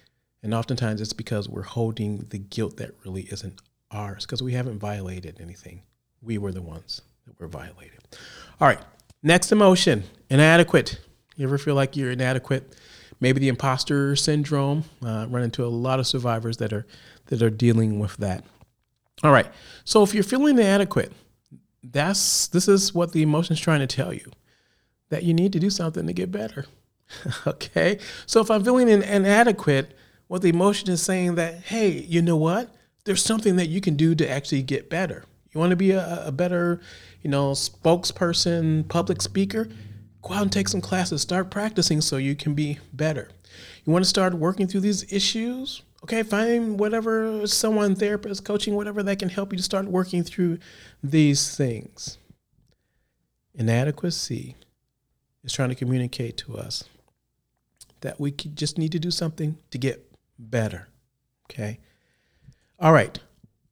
And 0.43 0.55
oftentimes 0.55 1.01
it's 1.01 1.13
because 1.13 1.49
we're 1.49 1.63
holding 1.63 2.27
the 2.31 2.39
guilt 2.39 2.77
that 2.77 2.93
really 3.05 3.23
isn't 3.23 3.61
ours 3.91 4.25
because 4.25 4.43
we 4.43 4.53
haven't 4.53 4.79
violated 4.79 5.39
anything. 5.41 5.83
We 6.23 6.39
were 6.39 6.53
the 6.53 6.63
ones 6.63 7.03
that 7.27 7.39
were 7.41 7.49
violated. 7.49 8.01
All 8.61 8.69
right, 8.69 8.81
next 9.23 9.53
emotion 9.53 10.05
inadequate. 10.31 11.01
You 11.37 11.47
ever 11.47 11.59
feel 11.59 11.75
like 11.75 11.97
you're 11.97 12.11
inadequate? 12.11 12.77
Maybe 13.21 13.41
the 13.41 13.49
imposter 13.49 14.17
syndrome. 14.17 14.85
Uh, 15.05 15.27
run 15.29 15.43
into 15.43 15.65
a 15.65 15.69
lot 15.69 15.99
of 16.01 16.07
survivors 16.07 16.59
that 16.59 16.73
are 16.73 16.87
that 17.27 17.43
are 17.43 17.51
dealing 17.51 17.99
with 17.99 18.17
that. 18.19 18.45
All 19.23 19.33
right. 19.33 19.47
So 19.85 20.03
if 20.03 20.15
you're 20.15 20.23
feeling 20.23 20.59
inadequate, 20.59 21.13
that's 21.83 22.49
this 22.49 22.69
is 22.69 22.95
what 22.95 23.13
the 23.13 23.23
emotion 23.23 23.55
is 23.55 23.61
trying 23.61 23.81
to 23.81 23.87
tell 23.87 24.13
you 24.13 24.31
that 25.09 25.23
you 25.23 25.35
need 25.35 25.53
to 25.53 25.61
do 25.61 25.71
something 25.71 26.07
to 26.07 26.13
get 26.13 26.31
better. 26.31 26.67
okay. 27.47 27.99
So 28.27 28.41
if 28.41 28.51
I'm 28.51 28.65
feeling 28.65 28.89
inadequate, 28.89 29.97
what 30.29 30.43
the 30.43 30.49
emotion 30.49 30.91
is 30.91 31.03
saying 31.03 31.37
that 31.37 31.55
hey, 31.63 31.91
you 31.91 32.21
know 32.23 32.37
what? 32.37 32.75
There's 33.05 33.23
something 33.23 33.57
that 33.57 33.69
you 33.69 33.81
can 33.81 33.97
do 33.97 34.15
to 34.17 34.29
actually 34.29 34.63
get 34.63 34.91
better. 34.91 35.25
You 35.53 35.61
want 35.61 35.71
to 35.71 35.77
be 35.77 35.93
a, 35.93 36.27
a 36.27 36.33
better, 36.33 36.81
you 37.23 37.31
know, 37.31 37.53
spokesperson, 37.53 38.89
public 38.89 39.23
speaker 39.23 39.69
go 40.27 40.35
out 40.35 40.43
and 40.43 40.53
take 40.53 40.69
some 40.69 40.81
classes, 40.81 41.23
start 41.23 41.51
practicing 41.51 42.01
so 42.01 42.17
you 42.17 42.35
can 42.35 42.55
be 42.55 42.79
better. 42.93 43.29
You 43.85 43.93
want 43.93 44.05
to 44.05 44.09
start 44.09 44.35
working 44.35 44.67
through 44.67 44.81
these 44.81 45.11
issues? 45.13 45.83
Okay, 46.03 46.23
find 46.23 46.79
whatever 46.79 47.47
someone, 47.47 47.95
therapist, 47.95 48.45
coaching, 48.45 48.75
whatever 48.75 49.03
that 49.03 49.19
can 49.19 49.29
help 49.29 49.53
you 49.53 49.57
to 49.57 49.63
start 49.63 49.87
working 49.87 50.23
through 50.23 50.59
these 51.03 51.57
things. 51.57 52.19
Inadequacy 53.55 54.57
is 55.47 55.53
trying 55.53 55.71
to 55.71 55.75
communicate 55.75 56.37
to 56.37 56.59
us 56.59 56.85
that 58.01 58.21
we 58.21 58.31
just 58.31 58.77
need 58.77 58.93
to 58.93 58.99
do 58.99 59.11
something 59.11 59.57
to 59.71 59.79
get 59.79 60.13
better. 60.39 60.89
Okay. 61.51 61.79
All 62.79 62.93
right. 62.93 63.19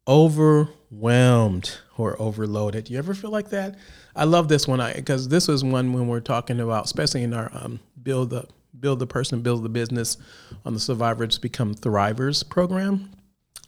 Overwhelmed 0.09 1.79
or 1.99 2.21
overloaded. 2.21 2.85
Do 2.85 2.93
You 2.93 2.99
ever 2.99 3.15
feel 3.15 3.31
like 3.31 3.51
that? 3.51 3.77
I 4.17 4.25
love 4.25 4.49
this 4.49 4.67
one 4.67 4.81
I 4.81 4.95
because 4.95 5.29
this 5.29 5.49
was 5.49 5.63
one 5.63 5.93
when 5.93 6.07
we're 6.09 6.21
talking 6.21 6.61
about, 6.61 6.85
especially 6.85 7.23
in 7.23 7.35
our 7.35 7.51
um, 7.53 7.81
build 8.03 8.31
the 8.31 8.47
build 8.79 8.99
the 8.99 9.07
person, 9.07 9.41
build 9.41 9.63
the 9.63 9.69
business 9.69 10.17
on 10.65 10.75
the 10.75 10.81
Survivors 10.81 11.39
Become 11.39 11.75
Thrivers 11.75 12.49
program. 12.49 13.11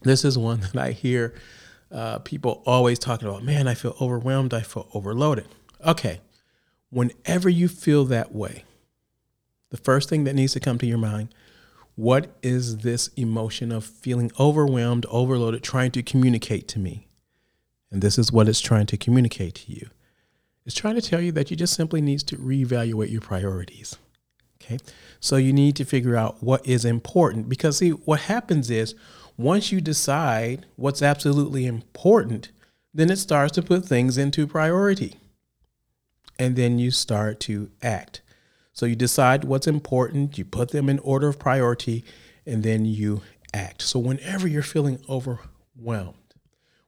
This 0.03 0.25
is 0.25 0.39
one 0.39 0.61
that 0.61 0.77
I 0.77 0.93
hear 0.93 1.35
uh, 1.91 2.19
people 2.21 2.63
always 2.67 2.99
talking 2.99 3.29
about. 3.29 3.43
Man, 3.43 3.67
I 3.67 3.75
feel 3.75 3.97
overwhelmed. 4.01 4.55
I 4.55 4.61
feel 4.61 4.89
overloaded. 4.95 5.47
Okay, 5.85 6.21
whenever 6.97 7.47
you 7.47 7.69
feel 7.69 8.07
that 8.07 8.35
way, 8.35 8.65
the 9.69 9.77
first 9.77 10.09
thing 10.09 10.25
that 10.25 10.35
needs 10.35 10.55
to 10.55 10.61
come 10.61 10.79
to 10.79 10.87
your 10.87 10.97
mind 10.97 11.29
what 11.95 12.37
is 12.43 12.79
this 12.79 13.09
emotion 13.17 13.73
of 13.73 13.83
feeling 13.83 14.31
overwhelmed, 14.39 15.07
overloaded, 15.09 15.63
trying 15.63 15.91
to 15.91 16.03
communicate 16.03 16.69
to 16.69 16.79
me? 16.79 17.09
And 17.91 18.03
this 18.03 18.19
is 18.19 18.31
what 18.31 18.49
it's 18.49 18.61
trying 18.61 18.85
to 18.87 18.99
communicate 18.99 19.55
to 19.55 19.73
you. 19.73 19.89
It's 20.67 20.75
trying 20.75 20.97
to 20.97 21.01
tell 21.01 21.23
you 21.23 21.33
that 21.33 21.51
you 21.51 21.57
just 21.57 21.73
simply 21.73 22.03
need 22.03 22.21
to 22.21 22.37
reevaluate 22.37 23.11
your 23.11 23.23
priorities. 23.23 23.97
Okay. 24.63 24.77
So 25.21 25.37
you 25.37 25.55
need 25.55 25.75
to 25.77 25.87
figure 25.87 26.17
out 26.17 26.43
what 26.43 26.67
is 26.67 26.85
important 26.85 27.49
because 27.49 27.79
see 27.79 27.91
what 27.91 28.21
happens 28.21 28.71
is 28.71 28.95
once 29.39 29.73
you 29.73 29.81
decide 29.81 30.67
what's 30.77 31.01
absolutely 31.01 31.65
important, 31.65 32.51
then 32.93 33.11
it 33.11 33.17
starts 33.17 33.53
to 33.53 33.63
put 33.63 33.87
things 33.87 34.19
into 34.19 34.47
priority. 34.47 35.17
And 36.39 36.57
then 36.57 36.79
you 36.79 36.91
start 36.91 37.41
to 37.41 37.71
act. 37.83 38.21
So 38.73 38.85
you 38.85 38.95
decide 38.95 39.45
what's 39.45 39.67
important, 39.67 40.37
you 40.37 40.45
put 40.45 40.71
them 40.71 40.89
in 40.89 40.99
order 40.99 41.29
of 41.29 41.39
priority, 41.39 42.05
and 42.45 42.63
then 42.63 42.85
you 42.85 43.23
act. 43.55 43.83
So 43.83 43.99
whenever 43.99 44.47
you're 44.47 44.63
feeling 44.63 45.03
overwhelmed, 45.09 46.35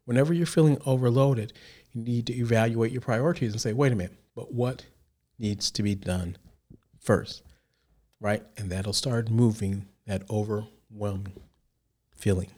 whenever 0.05 0.35
you're 0.35 0.47
feeling 0.47 0.79
overloaded, 0.85 1.53
you 1.93 2.03
need 2.03 2.27
to 2.27 2.35
evaluate 2.35 2.93
your 2.93 3.01
priorities 3.01 3.53
and 3.53 3.61
say, 3.61 3.73
wait 3.73 3.93
a 3.93 3.97
minute, 3.97 4.19
but 4.35 4.53
what 4.53 4.85
needs 5.39 5.71
to 5.71 5.83
be 5.83 5.95
done 5.95 6.37
first? 7.01 7.43
Right? 8.21 8.43
And 8.59 8.71
that'll 8.71 8.93
start 8.93 9.31
moving 9.31 9.87
that 10.07 10.29
overwhelming 10.29 11.41
feeling. 12.15 12.51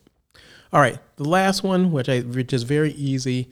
All 0.73 0.81
right, 0.81 0.99
the 1.17 1.29
last 1.29 1.63
one, 1.65 1.91
which 1.91 2.09
I 2.09 2.21
which 2.21 2.53
is 2.53 2.63
very 2.63 2.93
easy, 2.93 3.51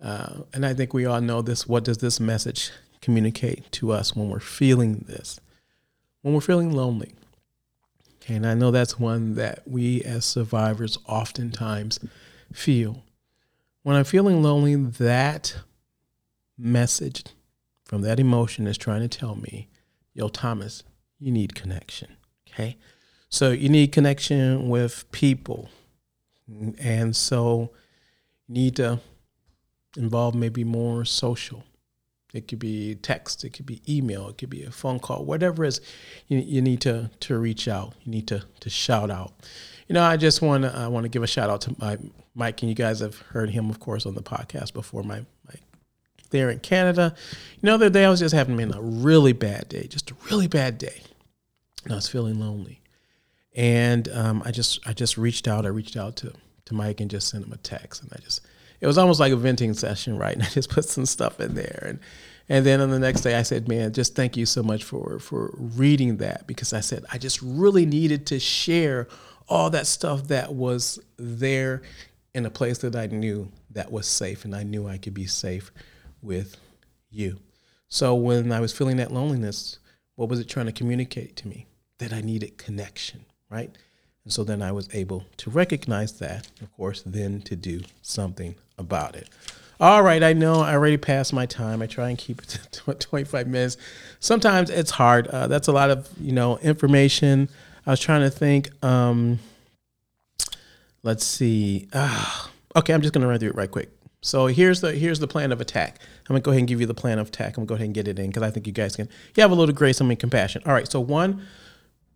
uh, 0.00 0.42
and 0.52 0.66
I 0.66 0.74
think 0.74 0.92
we 0.92 1.06
all 1.06 1.20
know 1.20 1.42
this. 1.42 1.66
What 1.66 1.84
does 1.84 1.98
this 1.98 2.20
message 2.20 2.70
communicate 3.06 3.70
to 3.70 3.92
us 3.92 4.16
when 4.16 4.28
we're 4.28 4.40
feeling 4.40 5.04
this, 5.06 5.38
when 6.22 6.34
we're 6.34 6.40
feeling 6.40 6.72
lonely. 6.72 7.14
Okay, 8.16 8.34
and 8.34 8.44
I 8.44 8.54
know 8.54 8.72
that's 8.72 8.98
one 8.98 9.36
that 9.36 9.62
we 9.64 10.02
as 10.02 10.24
survivors 10.24 10.98
oftentimes 11.06 12.00
feel. 12.52 13.04
When 13.84 13.94
I'm 13.94 14.04
feeling 14.04 14.42
lonely, 14.42 14.74
that 14.74 15.54
message 16.58 17.22
from 17.84 18.02
that 18.02 18.18
emotion 18.18 18.66
is 18.66 18.76
trying 18.76 19.08
to 19.08 19.18
tell 19.18 19.36
me, 19.36 19.68
yo, 20.12 20.26
Thomas, 20.26 20.82
you 21.20 21.30
need 21.30 21.54
connection. 21.54 22.16
Okay. 22.48 22.76
So 23.28 23.52
you 23.52 23.68
need 23.68 23.92
connection 23.92 24.68
with 24.68 25.08
people. 25.12 25.68
And 26.80 27.14
so 27.14 27.70
you 28.48 28.54
need 28.54 28.76
to 28.76 28.98
involve 29.96 30.34
maybe 30.34 30.64
more 30.64 31.04
social. 31.04 31.64
It 32.34 32.48
could 32.48 32.58
be 32.58 32.96
text, 32.96 33.44
it 33.44 33.50
could 33.50 33.66
be 33.66 33.80
email, 33.88 34.28
it 34.28 34.36
could 34.36 34.50
be 34.50 34.62
a 34.64 34.70
phone 34.70 34.98
call, 34.98 35.24
whatever 35.24 35.64
it 35.64 35.68
is, 35.68 35.80
you, 36.28 36.38
you 36.38 36.60
need 36.60 36.80
to 36.82 37.10
to 37.20 37.38
reach 37.38 37.66
out. 37.68 37.94
You 38.04 38.10
need 38.12 38.28
to 38.28 38.44
to 38.60 38.70
shout 38.70 39.10
out. 39.10 39.32
You 39.88 39.94
know, 39.94 40.02
I 40.02 40.16
just 40.16 40.42
want 40.42 40.64
to 40.64 40.76
I 40.76 40.88
want 40.88 41.04
to 41.04 41.08
give 41.08 41.22
a 41.22 41.26
shout 41.26 41.48
out 41.48 41.62
to 41.62 41.76
my 41.78 41.98
Mike, 42.34 42.60
and 42.62 42.68
you 42.68 42.74
guys 42.74 43.00
have 43.00 43.18
heard 43.18 43.50
him, 43.50 43.70
of 43.70 43.80
course, 43.80 44.04
on 44.04 44.14
the 44.14 44.22
podcast 44.22 44.74
before. 44.74 45.02
My 45.02 45.24
my 45.46 45.54
there 46.30 46.50
in 46.50 46.58
Canada. 46.58 47.14
You 47.60 47.66
know, 47.66 47.78
the 47.78 47.86
other 47.86 47.92
day 47.92 48.04
I 48.04 48.10
was 48.10 48.20
just 48.20 48.34
having 48.34 48.60
a 48.60 48.80
really 48.80 49.32
bad 49.32 49.68
day, 49.68 49.86
just 49.86 50.10
a 50.10 50.14
really 50.30 50.48
bad 50.48 50.78
day, 50.78 51.02
and 51.84 51.92
I 51.92 51.96
was 51.96 52.08
feeling 52.08 52.38
lonely. 52.38 52.80
And 53.54 54.08
um, 54.08 54.42
I 54.44 54.50
just 54.50 54.86
I 54.86 54.92
just 54.92 55.16
reached 55.16 55.48
out. 55.48 55.64
I 55.64 55.70
reached 55.70 55.96
out 55.96 56.16
to 56.16 56.32
to 56.66 56.74
Mike 56.74 57.00
and 57.00 57.10
just 57.10 57.28
sent 57.28 57.44
him 57.44 57.52
a 57.52 57.56
text, 57.58 58.02
and 58.02 58.12
I 58.12 58.18
just 58.20 58.45
it 58.80 58.86
was 58.86 58.98
almost 58.98 59.20
like 59.20 59.32
a 59.32 59.36
venting 59.36 59.74
session, 59.74 60.18
right? 60.18 60.34
And 60.36 60.42
I 60.42 60.48
just 60.48 60.70
put 60.70 60.84
some 60.84 61.06
stuff 61.06 61.40
in 61.40 61.54
there, 61.54 61.84
and 61.86 62.00
and 62.48 62.64
then 62.64 62.80
on 62.80 62.90
the 62.90 62.98
next 62.98 63.22
day 63.22 63.34
I 63.34 63.42
said, 63.42 63.68
"Man, 63.68 63.92
just 63.92 64.14
thank 64.14 64.36
you 64.36 64.46
so 64.46 64.62
much 64.62 64.84
for 64.84 65.18
for 65.18 65.54
reading 65.56 66.18
that 66.18 66.46
because 66.46 66.72
I 66.72 66.80
said 66.80 67.04
I 67.12 67.18
just 67.18 67.40
really 67.42 67.86
needed 67.86 68.26
to 68.26 68.38
share 68.38 69.08
all 69.48 69.70
that 69.70 69.86
stuff 69.86 70.28
that 70.28 70.54
was 70.54 70.98
there 71.16 71.82
in 72.34 72.44
a 72.44 72.50
place 72.50 72.78
that 72.78 72.96
I 72.96 73.06
knew 73.06 73.50
that 73.70 73.90
was 73.92 74.06
safe, 74.06 74.44
and 74.44 74.54
I 74.54 74.62
knew 74.62 74.86
I 74.86 74.98
could 74.98 75.14
be 75.14 75.26
safe 75.26 75.70
with 76.22 76.56
you." 77.10 77.40
So 77.88 78.14
when 78.14 78.52
I 78.52 78.60
was 78.60 78.72
feeling 78.72 78.96
that 78.96 79.12
loneliness, 79.12 79.78
what 80.16 80.28
was 80.28 80.40
it 80.40 80.48
trying 80.48 80.66
to 80.66 80.72
communicate 80.72 81.36
to 81.36 81.48
me? 81.48 81.66
That 81.98 82.12
I 82.12 82.20
needed 82.20 82.58
connection 82.58 83.24
right? 83.50 83.76
And 84.26 84.32
so 84.32 84.42
then 84.42 84.60
I 84.60 84.72
was 84.72 84.88
able 84.92 85.24
to 85.36 85.50
recognize 85.50 86.18
that, 86.18 86.48
of 86.60 86.76
course, 86.76 87.00
then 87.06 87.40
to 87.42 87.54
do 87.54 87.82
something 88.02 88.56
about 88.76 89.14
it. 89.14 89.28
All 89.78 90.02
right, 90.02 90.20
I 90.20 90.32
know 90.32 90.62
I 90.62 90.72
already 90.72 90.96
passed 90.96 91.32
my 91.32 91.46
time. 91.46 91.80
I 91.80 91.86
try 91.86 92.08
and 92.08 92.18
keep 92.18 92.42
it 92.42 92.58
to 92.72 92.94
25 92.94 93.46
minutes. 93.46 93.76
Sometimes 94.18 94.68
it's 94.68 94.90
hard. 94.90 95.28
Uh, 95.28 95.46
that's 95.46 95.68
a 95.68 95.72
lot 95.72 95.90
of 95.90 96.08
you 96.20 96.32
know 96.32 96.58
information. 96.58 97.48
I 97.86 97.90
was 97.90 98.00
trying 98.00 98.22
to 98.22 98.30
think. 98.30 98.68
Um, 98.84 99.38
let's 101.04 101.24
see. 101.24 101.86
Uh, 101.92 102.46
okay, 102.74 102.94
I'm 102.94 103.02
just 103.02 103.14
gonna 103.14 103.28
run 103.28 103.38
through 103.38 103.50
it 103.50 103.54
right 103.54 103.70
quick. 103.70 103.90
So 104.22 104.48
here's 104.48 104.80
the 104.80 104.90
here's 104.90 105.20
the 105.20 105.28
plan 105.28 105.52
of 105.52 105.60
attack. 105.60 106.00
I'm 106.28 106.34
gonna 106.34 106.40
go 106.40 106.50
ahead 106.50 106.62
and 106.62 106.68
give 106.68 106.80
you 106.80 106.86
the 106.86 106.94
plan 106.94 107.20
of 107.20 107.28
attack. 107.28 107.56
I'm 107.56 107.64
gonna 107.64 107.66
go 107.66 107.74
ahead 107.76 107.84
and 107.84 107.94
get 107.94 108.08
it 108.08 108.18
in 108.18 108.26
because 108.26 108.42
I 108.42 108.50
think 108.50 108.66
you 108.66 108.72
guys 108.72 108.96
can. 108.96 109.08
You 109.36 109.42
have 109.42 109.52
a 109.52 109.54
little 109.54 109.72
grace 109.72 110.00
and 110.00 110.18
compassion. 110.18 110.62
All 110.66 110.72
right. 110.72 110.90
So 110.90 110.98
one 110.98 111.46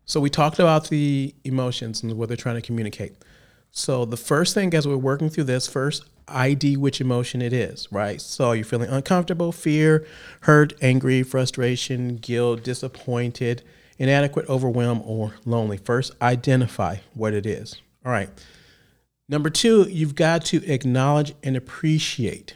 so 0.04 0.20
we 0.20 0.30
talked 0.30 0.58
about 0.58 0.88
the 0.88 1.34
emotions 1.44 2.02
and 2.02 2.12
what 2.14 2.28
they're 2.28 2.36
trying 2.36 2.56
to 2.56 2.62
communicate. 2.62 3.14
So 3.70 4.04
the 4.04 4.16
first 4.16 4.54
thing 4.54 4.74
as 4.74 4.86
we're 4.86 4.96
working 4.96 5.30
through 5.30 5.44
this, 5.44 5.68
first 5.68 6.04
ID 6.26 6.76
which 6.76 7.00
emotion 7.00 7.42
it 7.42 7.52
is, 7.52 7.90
right? 7.92 8.20
So 8.20 8.52
you're 8.52 8.64
feeling 8.64 8.90
uncomfortable, 8.90 9.52
fear, 9.52 10.06
hurt, 10.42 10.72
angry, 10.82 11.22
frustration, 11.22 12.16
guilt, 12.16 12.64
disappointed, 12.64 13.62
inadequate, 13.98 14.48
overwhelmed, 14.48 15.02
or 15.04 15.34
lonely. 15.44 15.76
First, 15.76 16.12
identify 16.22 16.96
what 17.14 17.34
it 17.34 17.46
is. 17.46 17.80
All 18.04 18.12
right. 18.12 18.30
Number 19.28 19.50
two, 19.50 19.82
you've 19.88 20.16
got 20.16 20.44
to 20.46 20.64
acknowledge 20.70 21.34
and 21.42 21.56
appreciate. 21.56 22.54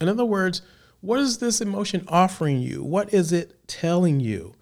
In 0.00 0.08
other 0.08 0.24
words, 0.24 0.62
what 1.00 1.18
is 1.18 1.38
this 1.38 1.60
emotion 1.60 2.04
offering 2.08 2.60
you? 2.60 2.82
What 2.82 3.12
is 3.12 3.32
it 3.32 3.66
telling 3.66 4.20
you? 4.20 4.54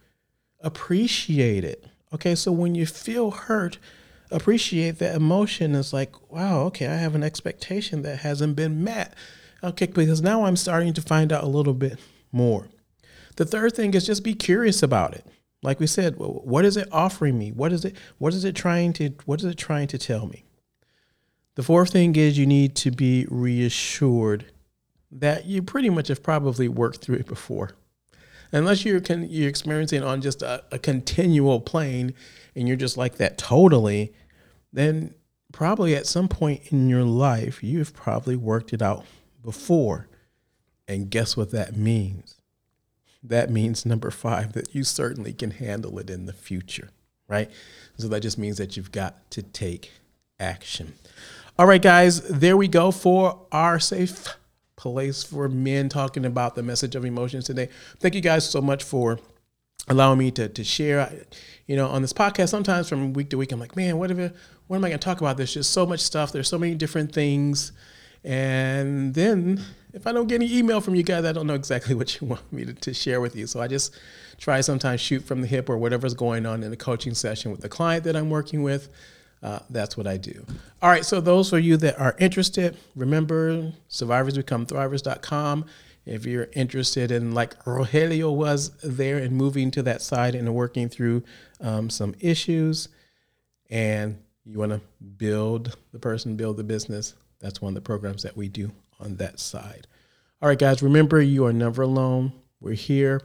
Appreciate 0.61 1.65
it. 1.65 1.87
Okay, 2.15 2.35
so 2.35 2.53
when 2.53 2.75
you 2.75 2.85
feel 2.85 3.31
hurt, 3.31 3.79
appreciate 4.31 4.99
that 4.99 5.15
emotion. 5.15 5.75
It's 5.75 5.93
like, 5.93 6.31
wow, 6.31 6.61
okay, 6.65 6.87
I 6.87 6.97
have 6.97 7.15
an 7.15 7.23
expectation 7.23 8.03
that 8.03 8.21
hasn't 8.21 8.57
been 8.57 8.85
met. 8.85 9.15
Okay, 9.65 9.87
because 9.87 10.21
now 10.21 10.45
I'm 10.45 10.57
starting 10.57 10.93
to 10.95 11.03
find 11.03 11.33
out 11.33 11.45
a 11.45 11.49
little 11.49 11.75
bit 11.75 11.99
more. 12.31 12.69
The 13.37 13.45
third 13.45 13.75
thing 13.75 13.95
is 13.95 14.07
just 14.07 14.25
be 14.25 14.35
curious 14.35 14.83
about 14.83 15.15
it. 15.15 15.27
Like 15.63 15.79
we 15.79 15.87
said, 15.87 16.17
what 16.17 16.65
is 16.65 16.77
it 16.77 16.89
offering 16.91 17.39
me? 17.39 17.53
What 17.53 17.73
is 17.73 17.85
it? 17.85 17.97
What 18.19 18.35
is 18.35 18.45
it 18.45 18.57
trying 18.57 18.93
to? 18.95 19.11
What 19.27 19.41
is 19.41 19.47
it 19.47 19.57
trying 19.57 19.87
to 19.89 19.99
tell 19.99 20.27
me? 20.27 20.45
The 21.55 21.63
fourth 21.63 21.91
thing 21.91 22.17
is 22.17 22.37
you 22.37 22.47
need 22.47 22.75
to 22.77 22.91
be 22.91 23.27
reassured 23.31 24.47
that 25.11 25.45
you 25.45 25.63
pretty 25.63 25.89
much 25.89 26.09
have 26.09 26.23
probably 26.23 26.67
worked 26.69 26.99
through 26.99 27.17
it 27.17 27.27
before 27.27 27.77
unless 28.53 28.85
you're 28.85 29.01
con- 29.01 29.29
you're 29.29 29.49
experiencing 29.49 30.03
on 30.03 30.21
just 30.21 30.43
a, 30.43 30.63
a 30.71 30.79
continual 30.79 31.61
plane 31.61 32.15
and 32.55 32.69
you're 32.69 32.77
just 32.77 32.97
like 32.97 33.17
that 33.17 33.39
totally, 33.39 34.13
then 34.73 35.15
probably 35.53 35.95
at 35.95 36.07
some 36.07 36.29
point 36.29 36.63
in 36.71 36.89
your 36.89 37.05
life 37.05 37.63
you've 37.63 37.95
probably 37.95 38.37
worked 38.37 38.73
it 38.73 38.83
out 38.83 39.05
before. 39.43 40.09
And 40.89 41.11
guess 41.11 41.37
what 41.37 41.51
that 41.51 41.77
means? 41.77 42.37
That 43.23 43.51
means 43.51 43.87
number 43.87 44.11
five, 44.11 44.53
that 44.53 44.75
you 44.75 44.83
certainly 44.85 45.33
can 45.33 45.53
handle 45.53 45.99
it 45.99 46.11
in 46.11 46.27
the 46.27 46.33
future, 46.33 46.91
right? 47.29 47.51
So 47.97 48.09
that 48.09 48.21
just 48.21 48.37
means 48.37 48.59
that 48.59 48.77
you've 48.77 48.93
got 48.93 49.31
to 49.31 49.43
take 49.43 49.93
action. 50.41 50.95
All 51.59 51.67
right, 51.67 51.81
guys, 51.81 52.21
there 52.23 52.57
we 52.57 52.67
go 52.67 52.91
for 52.91 53.47
our 53.53 53.79
safe 53.79 54.27
place 54.77 55.23
for 55.23 55.49
men 55.49 55.89
talking 55.89 56.25
about 56.25 56.55
the 56.55 56.63
message 56.63 56.95
of 56.95 57.05
emotions 57.05 57.45
today. 57.45 57.69
Thank 58.01 58.15
you 58.15 58.21
guys 58.21 58.49
so 58.49 58.61
much 58.61 58.83
for 58.83 59.19
allowing 59.89 60.19
me 60.19 60.31
to, 60.33 60.49
to 60.49 60.65
share. 60.65 61.11
You 61.67 61.77
know, 61.77 61.89
on 61.89 62.03
this 62.03 62.13
podcast, 62.13 62.49
sometimes 62.49 62.89
from 62.89 63.13
week 63.13 63.31
to 63.31 63.39
week, 63.39 63.53
I'm 63.53 63.61
like, 63.61 63.77
man, 63.77 63.99
what, 63.99 64.11
if, 64.11 64.33
what 64.67 64.77
am 64.77 64.85
I 64.85 64.89
going 64.89 64.99
to 64.99 65.05
talk 65.05 65.21
about? 65.21 65.37
There's 65.37 65.55
just 65.55 65.71
so 65.71 65.87
much 65.87 66.01
stuff. 66.01 66.33
There's 66.33 66.49
so 66.49 66.59
many 66.59 66.75
different 66.75 67.13
things. 67.13 67.73
And 68.25 69.15
then 69.15 69.61
if 69.93 70.07
I 70.07 70.13
don't 70.13 70.29
get 70.29 70.37
any 70.37 70.57
email 70.57 70.81
from 70.81 70.95
you 70.95 71.03
guys, 71.03 71.25
I 71.25 71.33
don't 71.33 71.47
know 71.47 71.55
exactly 71.55 71.95
what 71.97 72.21
you 72.21 72.29
want 72.29 72.53
me 72.53 72.65
to, 72.65 72.73
to 72.73 72.95
share 72.95 73.21
with 73.21 73.37
you. 73.37 73.47
So 73.47 73.61
I 73.61 73.69
just 73.69 73.95
try 74.39 74.61
sometimes 74.61 75.01
shoot 75.01 75.25
from 75.25 75.41
the 75.41 75.47
hip 75.47 75.69
or 75.69 75.77
whatever's 75.77 76.15
going 76.15 76.47
on 76.47 76.63
in 76.63 76.73
a 76.73 76.77
coaching 76.77 77.15
session 77.15 77.51
with 77.51 77.61
the 77.61 77.69
client 77.69 78.05
that 78.05 78.17
I'm 78.17 78.31
working 78.31 78.63
with 78.63 78.89
uh, 79.43 79.59
that's 79.71 79.97
what 79.97 80.07
I 80.07 80.17
do. 80.17 80.45
All 80.81 80.91
right, 80.91 81.05
so 81.05 81.21
those 81.21 81.53
of 81.53 81.61
you 81.61 81.77
that 81.79 81.99
are 81.99 82.15
interested, 82.19 82.77
remember 82.95 83.73
survivorsbecome 83.91 85.67
If 86.07 86.27
you're 86.27 86.49
interested 86.53 87.11
in, 87.11 87.33
like 87.35 87.65
Rogelio 87.65 88.35
was 88.35 88.71
there 88.83 89.19
and 89.19 89.33
moving 89.33 89.71
to 89.73 89.83
that 89.83 90.01
side 90.01 90.35
and 90.35 90.55
working 90.55 90.89
through 90.89 91.25
um, 91.61 91.91
some 91.91 92.15
issues, 92.21 92.89
and 93.69 94.19
you 94.45 94.59
want 94.59 94.73
to 94.73 94.81
build 95.17 95.77
the 95.93 95.99
person, 95.99 96.37
build 96.37 96.57
the 96.57 96.65
business, 96.65 97.15
that's 97.41 97.61
one 97.61 97.71
of 97.71 97.75
the 97.75 97.81
programs 97.81 98.23
that 98.23 98.37
we 98.37 98.49
do 98.49 98.71
on 99.01 99.17
that 99.17 99.41
side. 99.41 99.87
All 100.41 100.49
right, 100.49 100.59
guys, 100.59 100.83
remember 100.83 101.21
you 101.21 101.47
are 101.47 101.53
never 101.53 101.83
alone. 101.83 102.33
We're 102.61 102.75
here 102.75 103.23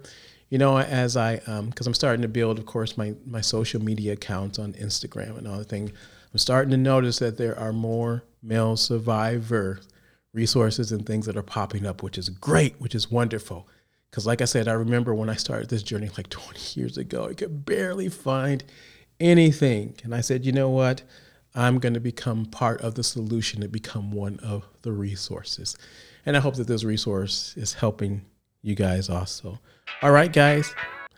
you 0.49 0.57
know, 0.57 0.77
as 0.77 1.17
I, 1.17 1.35
because 1.37 1.57
um, 1.59 1.73
I'm 1.87 1.93
starting 1.93 2.21
to 2.21 2.27
build, 2.27 2.57
of 2.59 2.65
course, 2.65 2.97
my 2.97 3.15
my 3.25 3.41
social 3.41 3.81
media 3.81 4.13
accounts 4.13 4.59
on 4.59 4.73
Instagram 4.73 5.37
and 5.37 5.47
all 5.47 5.57
the 5.57 5.63
thing, 5.63 5.91
I'm 6.33 6.39
starting 6.39 6.71
to 6.71 6.77
notice 6.77 7.19
that 7.19 7.37
there 7.37 7.57
are 7.57 7.73
more 7.73 8.23
male 8.41 8.77
survivor 8.77 9.81
resources 10.33 10.91
and 10.91 11.05
things 11.05 11.25
that 11.25 11.35
are 11.35 11.43
popping 11.43 11.85
up, 11.85 12.03
which 12.03 12.17
is 12.17 12.29
great, 12.29 12.79
which 12.79 12.95
is 12.95 13.11
wonderful. 13.11 13.67
Because, 14.09 14.25
like 14.25 14.41
I 14.41 14.45
said, 14.45 14.67
I 14.67 14.73
remember 14.73 15.13
when 15.13 15.29
I 15.29 15.35
started 15.35 15.69
this 15.69 15.83
journey 15.83 16.09
like 16.15 16.29
20 16.29 16.79
years 16.79 16.97
ago, 16.97 17.27
I 17.29 17.33
could 17.33 17.65
barely 17.65 18.07
find 18.07 18.63
anything, 19.19 19.95
and 20.03 20.15
I 20.15 20.21
said, 20.21 20.45
you 20.45 20.51
know 20.51 20.69
what? 20.69 21.03
I'm 21.55 21.79
going 21.79 21.95
to 21.95 21.99
become 21.99 22.45
part 22.45 22.81
of 22.81 22.95
the 22.95 23.03
solution 23.03 23.61
to 23.61 23.67
become 23.67 24.11
one 24.11 24.39
of 24.43 24.65
the 24.83 24.91
resources. 24.91 25.75
And 26.25 26.37
I 26.37 26.39
hope 26.39 26.55
that 26.55 26.67
this 26.67 26.83
resource 26.83 27.55
is 27.57 27.73
helping 27.73 28.25
you 28.61 28.75
guys 28.75 29.09
also. 29.09 29.59
All 30.01 30.11
right, 30.11 30.31
guys, 30.31 30.73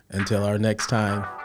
until 0.10 0.44
our 0.44 0.58
next 0.58 0.88
time. 0.88 1.39